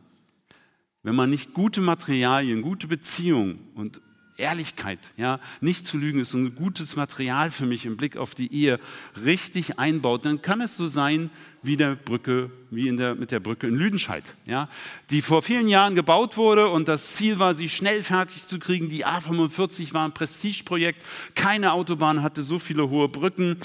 wenn 1.02 1.14
man 1.14 1.30
nicht 1.30 1.52
gute 1.52 1.80
Materialien, 1.80 2.62
gute 2.62 2.86
Beziehungen 2.86 3.68
und 3.74 4.00
Ehrlichkeit, 4.40 4.98
ja, 5.16 5.38
nicht 5.60 5.86
zu 5.86 5.96
lügen 5.96 6.20
ist 6.20 6.34
ein 6.34 6.54
gutes 6.54 6.96
Material 6.96 7.50
für 7.50 7.66
mich 7.66 7.86
im 7.86 7.96
Blick 7.96 8.16
auf 8.16 8.34
die 8.34 8.52
Ehe 8.52 8.80
richtig 9.24 9.78
einbaut, 9.78 10.24
dann 10.24 10.42
kann 10.42 10.60
es 10.60 10.76
so 10.76 10.86
sein 10.86 11.30
wie 11.62 11.76
der 11.76 11.94
Brücke, 11.94 12.50
wie 12.70 12.88
in 12.88 12.96
der, 12.96 13.14
mit 13.14 13.30
der 13.30 13.40
Brücke 13.40 13.66
in 13.66 13.76
Lüdenscheid, 13.76 14.24
ja, 14.46 14.68
die 15.10 15.22
vor 15.22 15.42
vielen 15.42 15.68
Jahren 15.68 15.94
gebaut 15.94 16.36
wurde 16.36 16.68
und 16.68 16.88
das 16.88 17.14
Ziel 17.14 17.38
war, 17.38 17.54
sie 17.54 17.68
schnell 17.68 18.02
fertig 18.02 18.46
zu 18.46 18.58
kriegen. 18.58 18.88
Die 18.88 19.06
A45 19.06 19.92
war 19.92 20.06
ein 20.06 20.14
Prestigeprojekt, 20.14 21.04
keine 21.34 21.72
Autobahn 21.72 22.22
hatte 22.22 22.42
so 22.42 22.58
viele 22.58 22.88
hohe 22.88 23.08
Brücken. 23.08 23.58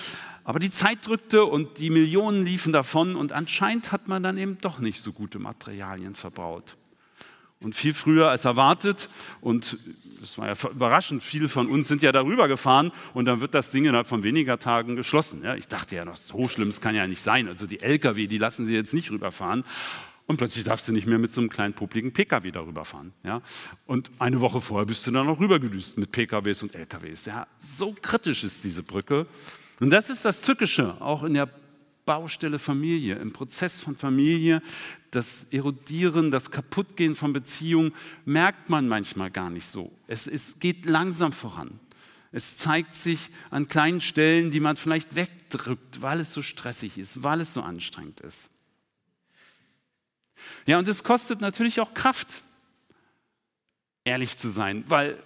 Aber 0.45 0.59
die 0.59 0.69
Zeit 0.69 1.07
drückte 1.07 1.43
und 1.43 1.79
die 1.79 1.89
Millionen 1.89 2.45
liefen 2.45 2.71
davon 2.71 3.15
und 3.15 3.31
anscheinend 3.31 3.91
hat 3.91 4.07
man 4.07 4.21
dann 4.21 4.37
eben 4.37 4.59
doch 4.59 4.77
nicht 4.77 5.01
so 5.01 5.11
gute 5.11 5.39
Materialien 5.39 6.13
verbaut. 6.13 6.75
Und 7.61 7.75
viel 7.75 7.93
früher 7.93 8.29
als 8.29 8.45
erwartet 8.45 9.09
und 9.41 9.77
das 10.19 10.37
war 10.37 10.47
ja 10.47 10.55
überraschend, 10.71 11.23
viele 11.23 11.49
von 11.49 11.67
uns 11.67 11.87
sind 11.87 12.01
ja 12.01 12.11
darüber 12.11 12.47
gefahren 12.47 12.91
und 13.13 13.25
dann 13.25 13.41
wird 13.41 13.53
das 13.53 13.71
Ding 13.71 13.85
innerhalb 13.85 14.07
von 14.07 14.23
weniger 14.23 14.57
Tagen 14.57 14.95
geschlossen. 14.95 15.43
Ja, 15.43 15.55
ich 15.55 15.67
dachte 15.67 15.95
ja 15.95 16.03
noch, 16.03 16.17
so 16.17 16.47
schlimm 16.47 16.73
kann 16.81 16.95
ja 16.95 17.07
nicht 17.07 17.21
sein. 17.21 17.47
Also 17.47 17.67
die 17.67 17.79
Lkw, 17.79 18.27
die 18.27 18.37
lassen 18.37 18.65
sie 18.65 18.73
jetzt 18.73 18.93
nicht 18.93 19.11
rüberfahren. 19.11 19.63
Und 20.27 20.37
plötzlich 20.37 20.63
darfst 20.63 20.87
du 20.87 20.91
nicht 20.91 21.05
mehr 21.05 21.19
mit 21.19 21.31
so 21.31 21.41
einem 21.41 21.51
kleinen 21.51 21.75
popligen 21.75 22.11
Pkw 22.11 22.49
darüber 22.49 22.83
fahren. 22.83 23.13
Ja? 23.23 23.41
Und 23.85 24.09
eine 24.17 24.41
Woche 24.41 24.59
vorher 24.59 24.87
bist 24.87 25.05
du 25.05 25.11
dann 25.11 25.27
noch 25.27 25.39
rübergedüst 25.39 25.99
mit 25.99 26.11
Pkws 26.11 26.63
und 26.63 26.73
Lkws. 26.73 27.25
Ja, 27.25 27.47
so 27.59 27.95
kritisch 28.01 28.43
ist 28.43 28.63
diese 28.63 28.81
Brücke. 28.81 29.27
Und 29.79 29.91
das 29.91 30.09
ist 30.09 30.25
das 30.25 30.41
Tückische, 30.41 30.99
auch 30.99 31.23
in 31.23 31.35
der 31.35 31.47
Baustelle 32.05 32.59
Familie, 32.59 33.15
im 33.15 33.33
Prozess 33.33 33.81
von 33.81 33.95
Familie, 33.95 34.61
das 35.15 35.45
Erodieren, 35.51 36.31
das 36.31 36.51
Kaputtgehen 36.51 37.15
von 37.15 37.33
Beziehungen 37.33 37.93
merkt 38.25 38.69
man 38.69 38.87
manchmal 38.87 39.31
gar 39.31 39.49
nicht 39.49 39.67
so. 39.67 39.91
Es, 40.07 40.27
es 40.27 40.59
geht 40.59 40.85
langsam 40.85 41.31
voran. 41.31 41.79
Es 42.31 42.57
zeigt 42.57 42.95
sich 42.95 43.29
an 43.49 43.67
kleinen 43.67 44.01
Stellen, 44.01 44.51
die 44.51 44.59
man 44.59 44.75
vielleicht 44.75 45.15
wegdrückt, 45.15 46.01
weil 46.01 46.19
es 46.19 46.33
so 46.33 46.41
stressig 46.41 46.97
ist, 46.97 47.23
weil 47.23 47.41
es 47.41 47.53
so 47.53 47.61
anstrengend 47.61 48.19
ist. 48.19 48.49
Ja, 50.65 50.77
und 50.77 50.87
es 50.87 51.03
kostet 51.03 51.39
natürlich 51.39 51.79
auch 51.79 51.93
Kraft, 51.93 52.43
ehrlich 54.03 54.37
zu 54.37 54.49
sein, 54.49 54.83
weil 54.87 55.21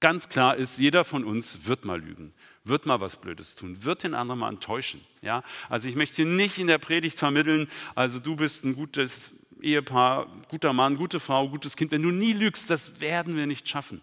ganz 0.00 0.28
klar 0.28 0.56
ist, 0.56 0.78
jeder 0.78 1.04
von 1.04 1.24
uns 1.24 1.66
wird 1.66 1.84
mal 1.84 2.00
lügen 2.00 2.32
wird 2.68 2.86
mal 2.86 3.00
was 3.00 3.16
Blödes 3.16 3.54
tun, 3.54 3.84
wird 3.84 4.02
den 4.02 4.14
anderen 4.14 4.40
mal 4.40 4.48
enttäuschen. 4.48 5.04
Ja? 5.22 5.42
Also 5.68 5.88
ich 5.88 5.96
möchte 5.96 6.24
nicht 6.24 6.58
in 6.58 6.66
der 6.66 6.78
Predigt 6.78 7.18
vermitteln, 7.18 7.68
also 7.94 8.18
du 8.18 8.36
bist 8.36 8.64
ein 8.64 8.74
gutes 8.74 9.34
Ehepaar, 9.60 10.26
guter 10.48 10.72
Mann, 10.72 10.96
gute 10.96 11.18
Frau, 11.18 11.48
gutes 11.48 11.76
Kind. 11.76 11.90
Wenn 11.90 12.02
du 12.02 12.10
nie 12.10 12.32
lügst, 12.32 12.70
das 12.70 13.00
werden 13.00 13.36
wir 13.36 13.46
nicht 13.46 13.68
schaffen. 13.68 14.02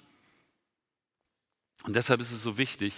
Und 1.84 1.96
deshalb 1.96 2.20
ist 2.20 2.32
es 2.32 2.42
so 2.42 2.58
wichtig, 2.58 2.94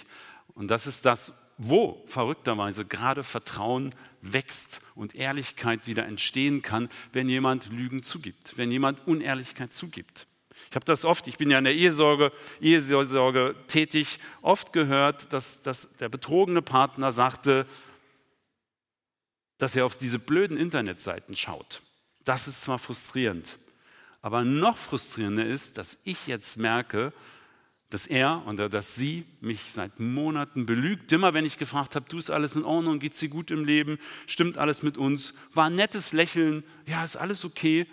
und 0.54 0.70
das 0.70 0.88
ist 0.88 1.06
das, 1.06 1.34
wo 1.58 2.04
verrückterweise 2.08 2.86
gerade 2.86 3.24
Vertrauen 3.24 3.94
wächst 4.22 4.82
und 4.96 5.16
Ehrlichkeit 5.16 5.86
wieder 5.88 6.06
entstehen 6.06 6.62
kann, 6.62 6.90
wenn 7.14 7.30
jemand 7.30 7.70
Lügen 7.70 8.02
zugibt, 8.02 8.58
wenn 8.58 8.72
jemand 8.72 9.06
Unehrlichkeit 9.08 9.74
zugibt. 9.74 10.27
Ich 10.70 10.76
habe 10.76 10.86
das 10.86 11.06
oft, 11.06 11.28
ich 11.28 11.38
bin 11.38 11.50
ja 11.50 11.58
in 11.58 11.64
der 11.64 11.76
Ehesorge, 11.76 12.32
Ehesorge 12.60 13.56
tätig, 13.68 14.20
oft 14.42 14.74
gehört, 14.74 15.32
dass, 15.34 15.62
dass 15.62 15.98
der 15.98 16.10
betrogene 16.10 16.62
Partner 16.62 17.12
sagte, 17.12 17.66
dass 19.58 19.76
er 19.76 19.86
auf 19.86 19.96
diese 19.96 20.20
blöden 20.20 20.58
Internetseiten 20.58 21.36
schaut. 21.36 21.82
Das 22.26 22.48
ist 22.48 22.62
zwar 22.62 22.80
frustrierend, 22.80 23.58
aber 24.22 24.44
noch 24.44 24.78
frustrierender 24.78 25.46
ist, 25.46 25.78
dass 25.78 25.98
ich 26.04 26.28
jetzt 26.28 26.58
merke, 26.58 27.14
dass 27.90 28.06
er 28.06 28.44
oder 28.48 28.68
dass 28.68 28.96
sie 28.96 29.26
mich 29.40 29.72
seit 29.72 30.00
Monaten 30.00 30.66
belügt. 30.66 31.12
Immer 31.14 31.34
wenn 31.34 31.46
ich 31.46 31.58
gefragt 31.58 31.96
habe, 31.96 32.06
du 32.10 32.18
ist 32.18 32.30
alles 32.30 32.56
in 32.56 32.66
Ordnung, 32.66 33.00
geht 33.00 33.14
sie 33.14 33.30
gut 33.30 33.50
im 33.50 33.64
Leben, 33.64 33.98
stimmt 34.26 34.58
alles 34.58 34.84
mit 34.84 34.98
uns, 34.98 35.34
war 35.54 35.68
ein 35.68 35.76
nettes 35.76 36.12
Lächeln, 36.12 36.64
ja, 36.86 37.06
ist 37.06 37.16
alles 37.16 37.46
okay. 37.46 37.88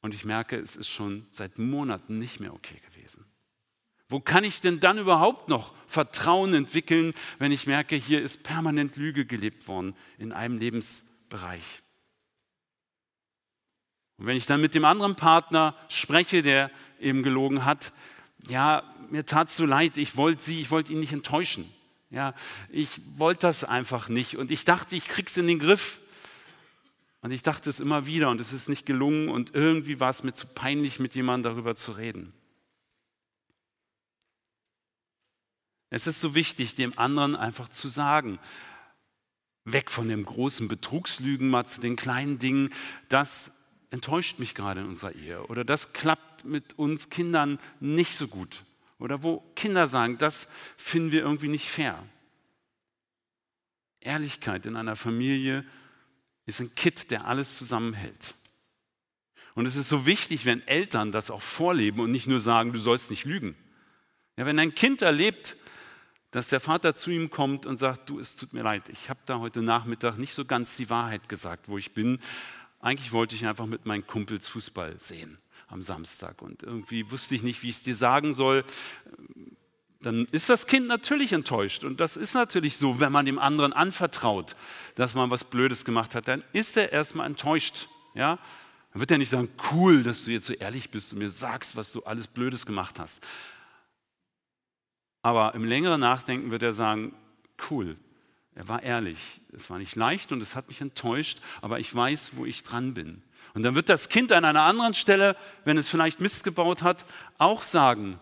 Und 0.00 0.14
ich 0.14 0.24
merke, 0.24 0.56
es 0.56 0.76
ist 0.76 0.88
schon 0.88 1.26
seit 1.30 1.58
Monaten 1.58 2.18
nicht 2.18 2.40
mehr 2.40 2.54
okay 2.54 2.80
gewesen. 2.86 3.24
Wo 4.08 4.20
kann 4.20 4.44
ich 4.44 4.60
denn 4.60 4.80
dann 4.80 4.98
überhaupt 4.98 5.48
noch 5.48 5.74
Vertrauen 5.86 6.54
entwickeln, 6.54 7.12
wenn 7.38 7.52
ich 7.52 7.66
merke, 7.66 7.96
hier 7.96 8.22
ist 8.22 8.42
permanent 8.42 8.96
Lüge 8.96 9.26
gelebt 9.26 9.68
worden 9.68 9.94
in 10.16 10.32
einem 10.32 10.58
Lebensbereich? 10.58 11.82
Und 14.16 14.26
wenn 14.26 14.36
ich 14.36 14.46
dann 14.46 14.60
mit 14.60 14.74
dem 14.74 14.84
anderen 14.84 15.14
Partner 15.14 15.76
spreche, 15.88 16.42
der 16.42 16.70
eben 17.00 17.22
gelogen 17.22 17.64
hat, 17.64 17.92
ja, 18.48 18.82
mir 19.10 19.26
tat 19.26 19.48
es 19.48 19.56
so 19.56 19.66
leid, 19.66 19.98
ich 19.98 20.16
wollte 20.16 20.42
sie, 20.42 20.60
ich 20.60 20.70
wollte 20.70 20.92
ihn 20.92 21.00
nicht 21.00 21.12
enttäuschen. 21.12 21.70
Ja, 22.10 22.34
ich 22.70 23.00
wollte 23.16 23.42
das 23.42 23.64
einfach 23.64 24.08
nicht 24.08 24.36
und 24.36 24.50
ich 24.50 24.64
dachte, 24.64 24.96
ich 24.96 25.06
krieg's 25.06 25.36
in 25.36 25.46
den 25.46 25.58
Griff. 25.58 26.00
Und 27.20 27.32
ich 27.32 27.42
dachte 27.42 27.68
es 27.68 27.80
immer 27.80 28.06
wieder 28.06 28.30
und 28.30 28.40
es 28.40 28.52
ist 28.52 28.68
nicht 28.68 28.86
gelungen 28.86 29.28
und 29.28 29.54
irgendwie 29.54 29.98
war 29.98 30.10
es 30.10 30.22
mir 30.22 30.34
zu 30.34 30.46
peinlich, 30.46 30.98
mit 31.00 31.14
jemandem 31.14 31.52
darüber 31.52 31.74
zu 31.74 31.92
reden. 31.92 32.32
Es 35.90 36.06
ist 36.06 36.20
so 36.20 36.34
wichtig, 36.34 36.74
dem 36.74 36.96
anderen 36.98 37.34
einfach 37.34 37.68
zu 37.68 37.88
sagen, 37.88 38.38
weg 39.64 39.90
von 39.90 40.08
dem 40.08 40.24
großen 40.24 40.68
Betrugslügen 40.68 41.48
mal 41.48 41.64
zu 41.64 41.80
den 41.80 41.96
kleinen 41.96 42.38
Dingen, 42.38 42.70
das 43.08 43.50
enttäuscht 43.90 44.38
mich 44.38 44.54
gerade 44.54 44.82
in 44.82 44.86
unserer 44.86 45.14
Ehe 45.14 45.42
oder 45.46 45.64
das 45.64 45.92
klappt 45.92 46.44
mit 46.44 46.78
uns 46.78 47.10
Kindern 47.10 47.58
nicht 47.80 48.16
so 48.16 48.28
gut 48.28 48.64
oder 48.98 49.22
wo 49.22 49.38
Kinder 49.54 49.86
sagen, 49.86 50.18
das 50.18 50.48
finden 50.76 51.12
wir 51.12 51.20
irgendwie 51.20 51.48
nicht 51.48 51.70
fair. 51.70 52.02
Ehrlichkeit 54.00 54.66
in 54.66 54.76
einer 54.76 54.96
Familie 54.96 55.64
ist 56.48 56.60
ein 56.60 56.74
Kit, 56.74 57.10
der 57.10 57.26
alles 57.26 57.58
zusammenhält. 57.58 58.34
Und 59.54 59.66
es 59.66 59.76
ist 59.76 59.90
so 59.90 60.06
wichtig, 60.06 60.46
wenn 60.46 60.66
Eltern 60.66 61.12
das 61.12 61.30
auch 61.30 61.42
vorleben 61.42 62.00
und 62.00 62.10
nicht 62.10 62.26
nur 62.26 62.40
sagen, 62.40 62.72
du 62.72 62.78
sollst 62.78 63.10
nicht 63.10 63.26
lügen. 63.26 63.54
Ja, 64.36 64.46
wenn 64.46 64.58
ein 64.58 64.74
Kind 64.74 65.02
erlebt, 65.02 65.56
dass 66.30 66.48
der 66.48 66.60
Vater 66.60 66.94
zu 66.94 67.10
ihm 67.10 67.28
kommt 67.28 67.66
und 67.66 67.76
sagt, 67.76 68.08
du, 68.08 68.18
es 68.18 68.36
tut 68.36 68.54
mir 68.54 68.62
leid, 68.62 68.88
ich 68.88 69.10
habe 69.10 69.20
da 69.26 69.40
heute 69.40 69.60
Nachmittag 69.60 70.16
nicht 70.16 70.32
so 70.32 70.46
ganz 70.46 70.76
die 70.76 70.88
Wahrheit 70.88 71.28
gesagt, 71.28 71.68
wo 71.68 71.76
ich 71.76 71.92
bin. 71.92 72.18
Eigentlich 72.80 73.12
wollte 73.12 73.34
ich 73.34 73.44
einfach 73.44 73.66
mit 73.66 73.84
meinen 73.84 74.06
Kumpels 74.06 74.48
Fußball 74.48 74.98
sehen 74.98 75.38
am 75.66 75.82
Samstag 75.82 76.40
und 76.40 76.62
irgendwie 76.62 77.10
wusste 77.10 77.34
ich 77.34 77.42
nicht, 77.42 77.62
wie 77.62 77.68
ich 77.68 77.76
es 77.76 77.82
dir 77.82 77.94
sagen 77.94 78.32
soll 78.32 78.64
dann 80.00 80.26
ist 80.30 80.48
das 80.48 80.66
Kind 80.66 80.86
natürlich 80.86 81.32
enttäuscht. 81.32 81.84
Und 81.84 81.98
das 82.00 82.16
ist 82.16 82.34
natürlich 82.34 82.76
so, 82.76 83.00
wenn 83.00 83.10
man 83.10 83.26
dem 83.26 83.38
anderen 83.38 83.72
anvertraut, 83.72 84.54
dass 84.94 85.14
man 85.14 85.30
was 85.30 85.44
Blödes 85.44 85.84
gemacht 85.84 86.14
hat, 86.14 86.28
dann 86.28 86.44
ist 86.52 86.76
er 86.76 86.92
erstmal 86.92 87.26
enttäuscht. 87.26 87.88
Ja? 88.14 88.38
Dann 88.92 89.00
wird 89.00 89.10
er 89.10 89.18
nicht 89.18 89.30
sagen, 89.30 89.48
cool, 89.72 90.02
dass 90.02 90.24
du 90.24 90.30
jetzt 90.30 90.46
so 90.46 90.52
ehrlich 90.52 90.90
bist 90.90 91.12
und 91.12 91.18
mir 91.18 91.30
sagst, 91.30 91.76
was 91.76 91.90
du 91.92 92.04
alles 92.04 92.28
Blödes 92.28 92.64
gemacht 92.64 93.00
hast. 93.00 93.26
Aber 95.22 95.54
im 95.54 95.64
längeren 95.64 96.00
Nachdenken 96.00 96.52
wird 96.52 96.62
er 96.62 96.72
sagen, 96.72 97.12
cool, 97.70 97.96
er 98.54 98.68
war 98.68 98.82
ehrlich. 98.82 99.40
Es 99.52 99.68
war 99.68 99.78
nicht 99.78 99.96
leicht 99.96 100.30
und 100.30 100.40
es 100.42 100.54
hat 100.54 100.68
mich 100.68 100.80
enttäuscht, 100.80 101.40
aber 101.60 101.80
ich 101.80 101.92
weiß, 101.92 102.32
wo 102.34 102.46
ich 102.46 102.62
dran 102.62 102.94
bin. 102.94 103.22
Und 103.54 103.64
dann 103.64 103.74
wird 103.74 103.88
das 103.88 104.08
Kind 104.08 104.30
an 104.30 104.44
einer 104.44 104.62
anderen 104.62 104.94
Stelle, 104.94 105.36
wenn 105.64 105.76
es 105.76 105.88
vielleicht 105.88 106.20
Mist 106.20 106.44
gebaut 106.44 106.82
hat, 106.82 107.04
auch 107.38 107.62
sagen, 107.62 108.20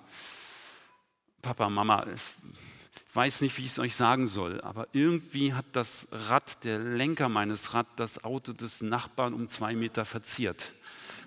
Papa, 1.46 1.70
Mama, 1.70 2.04
ich 2.12 3.14
weiß 3.14 3.40
nicht, 3.42 3.56
wie 3.56 3.62
ich 3.62 3.68
es 3.68 3.78
euch 3.78 3.94
sagen 3.94 4.26
soll, 4.26 4.60
aber 4.62 4.88
irgendwie 4.90 5.54
hat 5.54 5.66
das 5.74 6.08
Rad, 6.10 6.64
der 6.64 6.80
Lenker 6.80 7.28
meines 7.28 7.72
Rad, 7.72 7.86
das 7.94 8.24
Auto 8.24 8.52
des 8.52 8.80
Nachbarn 8.80 9.32
um 9.32 9.46
zwei 9.46 9.76
Meter 9.76 10.04
verziert. 10.04 10.72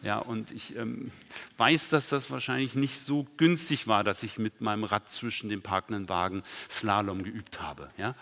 Ja, 0.03 0.19
und 0.19 0.51
ich 0.51 0.75
ähm, 0.75 1.09
weiß, 1.55 1.87
dass 1.87 2.09
das 2.09 2.29
wahrscheinlich 2.31 2.75
nicht 2.75 2.99
so 2.99 3.27
günstig 3.37 3.87
war, 3.87 4.03
dass 4.03 4.21
ich 4.23 4.37
mit 4.37 4.59
meinem 4.59 4.83
Rad 4.83 5.09
zwischen 5.09 5.47
den 5.47 5.61
parkenden 5.61 6.09
Wagen 6.09 6.43
Slalom 6.69 7.23
geübt 7.23 7.61
habe. 7.61 7.87
Ja? 7.95 8.13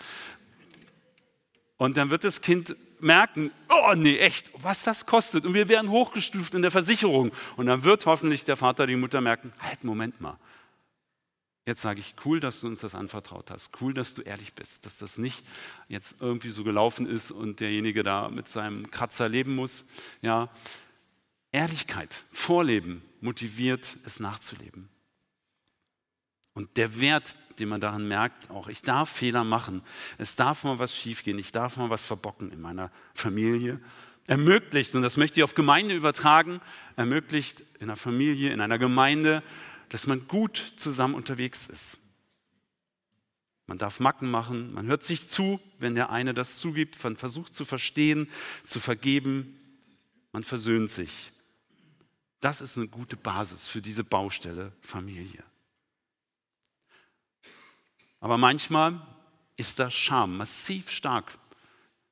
Und 1.77 1.97
dann 1.97 2.11
wird 2.11 2.23
das 2.23 2.41
Kind 2.41 2.75
merken, 2.99 3.49
oh 3.69 3.95
nee, 3.95 4.19
echt, 4.19 4.51
was 4.53 4.83
das 4.83 5.07
kostet. 5.07 5.47
Und 5.47 5.55
wir 5.55 5.67
werden 5.67 5.89
hochgestuft 5.89 6.53
in 6.53 6.61
der 6.61 6.69
Versicherung. 6.69 7.31
Und 7.55 7.65
dann 7.65 7.83
wird 7.83 8.05
hoffentlich 8.05 8.43
der 8.43 8.55
Vater, 8.55 8.85
die 8.85 8.95
Mutter 8.95 9.19
merken, 9.19 9.51
halt, 9.57 9.83
Moment 9.83 10.21
mal, 10.21 10.37
Jetzt 11.67 11.81
sage 11.81 12.00
ich, 12.00 12.15
cool, 12.24 12.39
dass 12.39 12.62
du 12.62 12.67
uns 12.67 12.79
das 12.79 12.95
anvertraut 12.95 13.51
hast. 13.51 13.71
Cool, 13.81 13.93
dass 13.93 14.13
du 14.13 14.21
ehrlich 14.21 14.53
bist, 14.53 14.86
dass 14.86 15.00
das 15.00 15.17
nicht 15.17 15.43
jetzt 15.89 16.15
irgendwie 16.21 16.47
so 16.47 16.63
gelaufen 16.63 17.05
ist 17.05 17.29
und 17.29 17.59
derjenige 17.59 18.03
da 18.03 18.29
mit 18.29 18.47
seinem 18.47 18.89
Kratzer 18.89 19.27
leben 19.27 19.53
muss. 19.53 19.84
Ja, 20.21 20.49
Ehrlichkeit, 21.51 22.23
Vorleben 22.32 23.01
motiviert, 23.19 23.97
es 24.06 24.21
nachzuleben. 24.21 24.88
Und 26.53 26.77
der 26.77 27.01
Wert, 27.01 27.36
den 27.60 27.67
man 27.67 27.82
daran 27.82 28.08
merkt, 28.08 28.49
auch 28.49 28.69
ich 28.69 28.82
darf 28.82 29.10
Fehler 29.10 29.43
machen, 29.43 29.82
es 30.17 30.38
darf 30.38 30.63
mal 30.63 30.80
was 30.80 30.95
schiefgehen, 30.95 31.38
ich 31.38 31.51
darf 31.51 31.75
mal 31.75 31.89
was 31.89 32.06
verbocken 32.06 32.49
in 32.53 32.62
meiner 32.62 32.91
Familie, 33.13 33.82
ermöglicht, 34.25 34.95
und 34.95 35.01
das 35.01 35.17
möchte 35.17 35.41
ich 35.41 35.43
auf 35.43 35.53
Gemeinde 35.53 35.95
übertragen, 35.95 36.62
ermöglicht 36.95 37.60
in 37.80 37.89
einer 37.89 37.97
Familie, 37.97 38.53
in 38.53 38.62
einer 38.62 38.80
Gemeinde, 38.80 39.43
dass 39.89 40.08
man 40.08 40.28
gut 40.28 40.73
zusammen 40.78 41.15
unterwegs 41.15 41.67
ist. 41.67 41.97
Man 43.67 43.78
darf 43.78 44.00
Macken 44.00 44.32
machen, 44.32 44.73
man 44.73 44.88
hört 44.88 45.04
sich 45.04 45.30
zu, 45.30 45.60
wenn 45.78 45.95
der 45.95 46.10
eine 46.10 46.34
das 46.34 46.58
zugibt, 46.58 47.04
man 47.04 47.17
versucht 47.17 47.54
zu 47.54 47.65
verstehen, 47.65 48.30
zu 48.63 48.80
vergeben, 48.80 49.60
man 50.32 50.43
versöhnt 50.43 50.89
sich. 50.89 51.34
Das 52.39 52.62
ist 52.62 52.78
eine 52.78 52.88
gute 52.88 53.17
Basis 53.17 53.67
für 53.67 53.82
diese 53.82 54.04
Baustelle 54.04 54.71
Familie. 54.82 55.43
Aber 58.19 58.38
manchmal 58.38 59.06
ist 59.58 59.80
das 59.80 59.93
Scham 59.93 60.38
massiv 60.38 60.89
stark. 60.89 61.38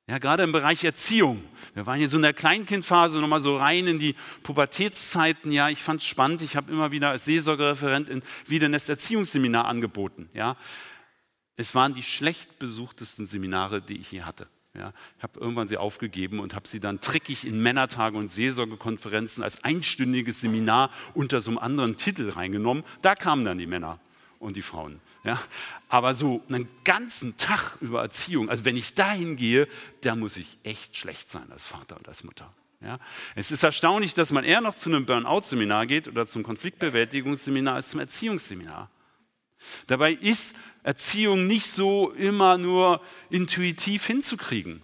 Ja, 0.08 0.18
gerade 0.18 0.44
im 0.44 0.52
Bereich 0.52 0.84
Erziehung. 0.84 1.42
Wir 1.74 1.84
waren 1.84 1.98
hier 1.98 2.08
so 2.08 2.16
in 2.16 2.22
der 2.22 2.32
Kleinkindphase 2.32 3.20
nochmal 3.20 3.40
so 3.40 3.56
rein 3.56 3.88
in 3.88 3.98
die 3.98 4.14
Pubertätszeiten. 4.44 5.50
Ja, 5.50 5.68
ich 5.68 5.82
fand 5.82 6.00
es 6.00 6.06
spannend. 6.06 6.42
Ich 6.42 6.54
habe 6.54 6.70
immer 6.70 6.92
wieder 6.92 7.10
als 7.10 7.24
Seelsorgereferent 7.24 8.08
in 8.08 8.22
Wiedernest 8.46 8.88
Erziehungsseminar 8.88 9.64
angeboten. 9.64 10.28
Ja, 10.32 10.56
es 11.56 11.74
waren 11.74 11.92
die 11.92 12.04
schlecht 12.04 12.60
besuchtesten 12.60 13.26
Seminare, 13.26 13.82
die 13.82 13.96
ich 13.96 14.12
je 14.12 14.22
hatte. 14.22 14.46
Ja, 14.74 14.92
ich 15.16 15.22
habe 15.24 15.40
irgendwann 15.40 15.66
sie 15.66 15.78
aufgegeben 15.78 16.38
und 16.38 16.54
habe 16.54 16.68
sie 16.68 16.78
dann 16.78 17.00
trickig 17.00 17.44
in 17.44 17.60
Männertage 17.60 18.16
und 18.16 18.28
Seelsorgekonferenzen 18.28 19.42
als 19.42 19.64
einstündiges 19.64 20.40
Seminar 20.40 20.90
unter 21.14 21.40
so 21.40 21.50
einem 21.50 21.58
anderen 21.58 21.96
Titel 21.96 22.30
reingenommen. 22.30 22.84
Da 23.02 23.16
kamen 23.16 23.44
dann 23.44 23.58
die 23.58 23.66
Männer 23.66 23.98
und 24.38 24.54
die 24.54 24.62
Frauen. 24.62 25.00
Ja? 25.26 25.42
Aber 25.88 26.14
so 26.14 26.42
einen 26.48 26.68
ganzen 26.84 27.36
Tag 27.36 27.76
über 27.80 28.00
Erziehung, 28.00 28.48
also 28.48 28.64
wenn 28.64 28.76
ich 28.76 28.94
dahin 28.94 29.36
gehe, 29.36 29.68
da 30.00 30.16
muss 30.16 30.36
ich 30.36 30.58
echt 30.62 30.96
schlecht 30.96 31.28
sein 31.28 31.50
als 31.50 31.66
Vater 31.66 31.96
und 31.96 32.08
als 32.08 32.24
Mutter. 32.24 32.52
Ja? 32.80 32.98
Es 33.34 33.50
ist 33.50 33.62
erstaunlich, 33.62 34.14
dass 34.14 34.30
man 34.30 34.44
eher 34.44 34.60
noch 34.60 34.74
zu 34.74 34.88
einem 34.88 35.04
Burnout-Seminar 35.04 35.86
geht 35.86 36.08
oder 36.08 36.26
zum 36.26 36.42
Konfliktbewältigungsseminar 36.42 37.74
als 37.74 37.90
zum 37.90 38.00
Erziehungsseminar. 38.00 38.90
Dabei 39.88 40.12
ist 40.12 40.54
Erziehung 40.82 41.46
nicht 41.46 41.66
so 41.66 42.12
immer 42.12 42.56
nur 42.58 43.00
intuitiv 43.30 44.06
hinzukriegen. 44.06 44.82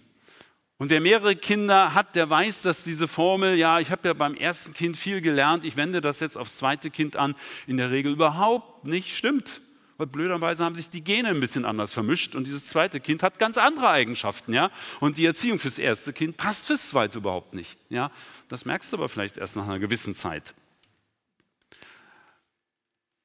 Und 0.77 0.89
wer 0.89 0.99
mehrere 0.99 1.35
Kinder 1.37 1.93
hat, 1.93 2.15
der 2.15 2.29
weiß, 2.29 2.63
dass 2.63 2.83
diese 2.83 3.07
Formel, 3.07 3.55
ja, 3.55 3.79
ich 3.79 3.91
habe 3.91 4.09
ja 4.09 4.13
beim 4.13 4.35
ersten 4.35 4.73
Kind 4.73 4.97
viel 4.97 5.21
gelernt, 5.21 5.63
ich 5.63 5.77
wende 5.77 6.01
das 6.01 6.19
jetzt 6.19 6.37
aufs 6.37 6.57
zweite 6.57 6.89
Kind 6.89 7.15
an, 7.15 7.35
in 7.67 7.77
der 7.77 7.91
Regel 7.91 8.11
überhaupt 8.11 8.83
nicht 8.83 9.15
stimmt. 9.15 9.61
Weil 9.97 10.07
blöderweise 10.07 10.63
haben 10.63 10.75
sich 10.75 10.89
die 10.89 11.03
Gene 11.03 11.29
ein 11.29 11.39
bisschen 11.39 11.65
anders 11.65 11.93
vermischt 11.93 12.35
und 12.35 12.45
dieses 12.45 12.67
zweite 12.67 12.99
Kind 12.99 13.23
hat 13.23 13.39
ganz 13.39 13.57
andere 13.57 13.89
Eigenschaften, 13.89 14.53
ja. 14.53 14.71
Und 14.99 15.17
die 15.17 15.25
Erziehung 15.25 15.59
fürs 15.59 15.77
erste 15.77 16.13
Kind 16.13 16.37
passt 16.37 16.67
fürs 16.67 16.89
zweite 16.89 17.19
überhaupt 17.19 17.53
nicht, 17.53 17.77
ja. 17.89 18.11
Das 18.49 18.65
merkst 18.65 18.91
du 18.91 18.97
aber 18.97 19.09
vielleicht 19.09 19.37
erst 19.37 19.55
nach 19.55 19.65
einer 19.65 19.79
gewissen 19.79 20.15
Zeit. 20.15 20.53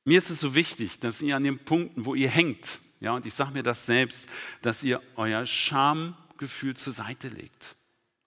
Mir 0.04 0.18
ist 0.18 0.30
es 0.30 0.40
so 0.40 0.54
wichtig, 0.54 1.00
dass 1.00 1.20
ihr 1.22 1.36
an 1.36 1.44
den 1.44 1.58
Punkten, 1.58 2.06
wo 2.06 2.14
ihr 2.14 2.28
hängt, 2.28 2.80
ja, 3.00 3.12
und 3.12 3.26
ich 3.26 3.34
sage 3.34 3.52
mir 3.52 3.62
das 3.62 3.86
selbst, 3.86 4.28
dass 4.62 4.82
ihr 4.82 5.00
euer 5.16 5.46
Scham 5.46 6.16
Schuldgefühl 6.38 6.74
zur 6.74 6.92
Seite 6.92 7.28
legt. 7.28 7.74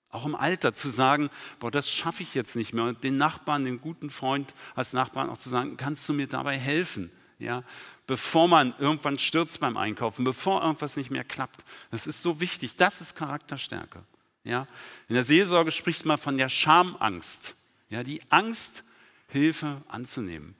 Auch 0.10 0.25
im 0.25 0.36
Alter 0.36 0.73
zu 0.73 0.89
sagen, 0.89 1.30
boah, 1.60 1.71
das 1.71 1.89
schaffe 1.89 2.23
ich 2.23 2.36
jetzt 2.36 2.58
nicht 2.58 2.73
mehr. 2.73 2.84
Und 2.84 3.04
den 3.04 3.15
Nachbarn, 3.15 3.63
den 3.63 3.80
guten 3.80 4.10
Freund 4.10 4.54
als 4.75 4.91
Nachbarn 4.91 5.30
auch 5.30 5.38
zu 5.38 5.49
sagen, 5.49 5.77
kannst 5.77 6.08
du 6.10 6.13
mir 6.13 6.27
dabei 6.27 6.58
helfen? 6.58 7.10
Ja, 7.41 7.63
bevor 8.06 8.47
man 8.47 8.73
irgendwann 8.77 9.17
stürzt 9.17 9.60
beim 9.60 9.75
Einkaufen, 9.75 10.23
bevor 10.23 10.62
irgendwas 10.62 10.95
nicht 10.95 11.10
mehr 11.10 11.23
klappt. 11.23 11.65
Das 11.89 12.06
ist 12.06 12.21
so 12.21 12.39
wichtig. 12.39 12.75
Das 12.75 13.01
ist 13.01 13.15
Charakterstärke. 13.15 14.04
Ja, 14.43 14.67
in 15.08 15.15
der 15.15 15.23
Seelsorge 15.23 15.71
spricht 15.71 16.06
man 16.06 16.17
von 16.17 16.38
der 16.38 16.49
Schamangst. 16.49 17.56
Ja, 17.89 18.04
die 18.04 18.21
Angst, 18.30 18.84
Hilfe 19.27 19.82
anzunehmen. 19.88 20.56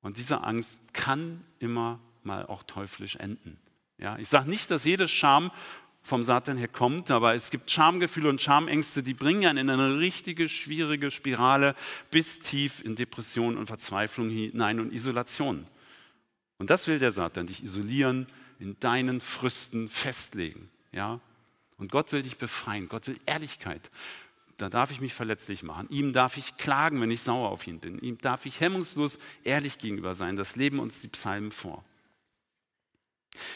Und 0.00 0.16
diese 0.16 0.42
Angst 0.42 0.80
kann 0.92 1.44
immer 1.58 1.98
mal 2.22 2.46
auch 2.46 2.62
teuflisch 2.62 3.16
enden. 3.16 3.58
Ja, 3.98 4.16
ich 4.18 4.28
sage 4.28 4.48
nicht, 4.48 4.70
dass 4.70 4.84
jede 4.84 5.08
Scham 5.08 5.50
vom 6.02 6.22
Satan 6.22 6.56
her 6.56 6.68
kommt, 6.68 7.10
aber 7.10 7.34
es 7.34 7.50
gibt 7.50 7.70
Schamgefühle 7.70 8.28
und 8.28 8.40
Schamängste, 8.40 9.02
die 9.02 9.14
bringen 9.14 9.44
einen 9.46 9.68
in 9.68 9.70
eine 9.70 9.98
richtige, 9.98 10.48
schwierige 10.48 11.10
Spirale 11.10 11.74
bis 12.10 12.38
tief 12.40 12.80
in 12.82 12.96
Depression 12.96 13.58
und 13.58 13.66
Verzweiflung 13.66 14.30
hinein 14.30 14.80
und 14.80 14.92
Isolation. 14.92 15.66
Und 16.60 16.68
das 16.68 16.86
will 16.86 16.98
der 16.98 17.10
Satan, 17.10 17.46
dich 17.46 17.64
isolieren, 17.64 18.26
in 18.58 18.78
deinen 18.80 19.22
Früsten 19.22 19.88
festlegen. 19.88 20.68
Ja? 20.92 21.18
Und 21.78 21.90
Gott 21.90 22.12
will 22.12 22.20
dich 22.20 22.36
befreien, 22.36 22.86
Gott 22.86 23.06
will 23.06 23.18
Ehrlichkeit. 23.24 23.90
Da 24.58 24.68
darf 24.68 24.90
ich 24.90 25.00
mich 25.00 25.14
verletzlich 25.14 25.62
machen. 25.62 25.88
Ihm 25.88 26.12
darf 26.12 26.36
ich 26.36 26.58
klagen, 26.58 27.00
wenn 27.00 27.10
ich 27.10 27.22
sauer 27.22 27.48
auf 27.48 27.66
ihn 27.66 27.80
bin. 27.80 27.98
Ihm 28.00 28.18
darf 28.18 28.44
ich 28.44 28.60
hemmungslos 28.60 29.18
ehrlich 29.42 29.78
gegenüber 29.78 30.14
sein. 30.14 30.36
Das 30.36 30.54
leben 30.54 30.80
uns 30.80 31.00
die 31.00 31.08
Psalmen 31.08 31.50
vor. 31.50 31.82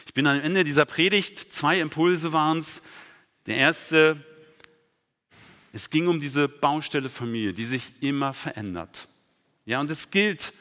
Ich 0.07 0.14
bin 0.14 0.27
am 0.27 0.40
Ende 0.40 0.64
dieser 0.64 0.87
Predigt, 0.87 1.53
zwei 1.53 1.81
Impulse 1.81 2.33
waren 2.33 2.61
es. 2.61 2.81
Der 3.45 3.59
erste, 3.59 4.25
Es 5.73 5.90
ging 5.90 6.07
um 6.07 6.21
diese 6.21 6.49
Baustelle 6.49 7.11
Familie, 7.11 7.53
die 7.53 7.67
sich 7.67 8.01
immer 8.01 8.33
verändert. 8.33 9.09
Ja, 9.67 9.81
und 9.81 9.90
es 9.90 10.11
gilt, 10.11 10.55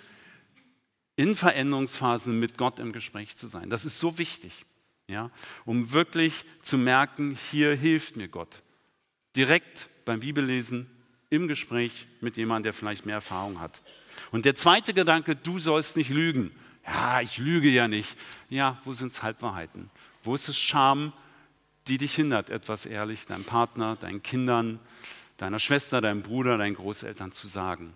in 1.16 1.36
Veränderungsphasen 1.36 2.40
mit 2.40 2.58
Gott 2.58 2.80
im 2.80 2.92
Gespräch 2.92 3.36
zu 3.36 3.48
sein. 3.48 3.70
Das 3.70 3.86
ist 3.86 4.00
so 4.00 4.18
wichtig, 4.18 4.66
ja, 5.08 5.30
um 5.66 5.92
wirklich 5.92 6.46
zu 6.62 6.78
merken, 6.78 7.38
hier 7.52 7.76
hilft 7.76 8.16
mir 8.16 8.28
Gott. 8.28 8.64
Direkt 9.36 9.90
beim 10.06 10.22
Bibellesen, 10.22 10.90
im 11.30 11.48
Gespräch 11.48 12.08
mit 12.22 12.38
jemandem, 12.38 12.66
der 12.66 12.74
vielleicht 12.74 13.08
mehr 13.08 13.16
Erfahrung 13.16 13.60
hat. 13.60 13.82
Und 14.32 14.46
der 14.46 14.54
zweite 14.54 14.94
Gedanke, 14.94 15.36
du 15.36 15.58
sollst 15.58 15.98
nicht 15.98 16.12
lügen. 16.12 16.52
Ja, 16.86 17.22
ich 17.22 17.40
lüge 17.40 17.70
ja 17.70 17.88
nicht. 17.88 18.16
Ja, 18.50 18.80
wo 18.84 18.94
sind 18.94 19.12
es 19.12 19.24
Halbwahrheiten? 19.24 19.90
Wo 20.24 20.36
ist 20.36 20.48
es 20.48 20.58
Scham, 20.58 21.12
die 21.88 21.98
dich 21.98 22.14
hindert, 22.14 22.52
etwas 22.52 22.86
ehrlich 22.86 23.26
deinem 23.26 23.46
Partner, 23.46 23.96
deinen 23.96 24.22
Kindern, 24.22 24.80
deiner 25.38 25.58
Schwester, 25.58 26.02
deinem 26.02 26.22
Bruder, 26.22 26.60
deinen 26.60 26.76
Großeltern 26.76 27.32
zu 27.32 27.48
sagen? 27.48 27.96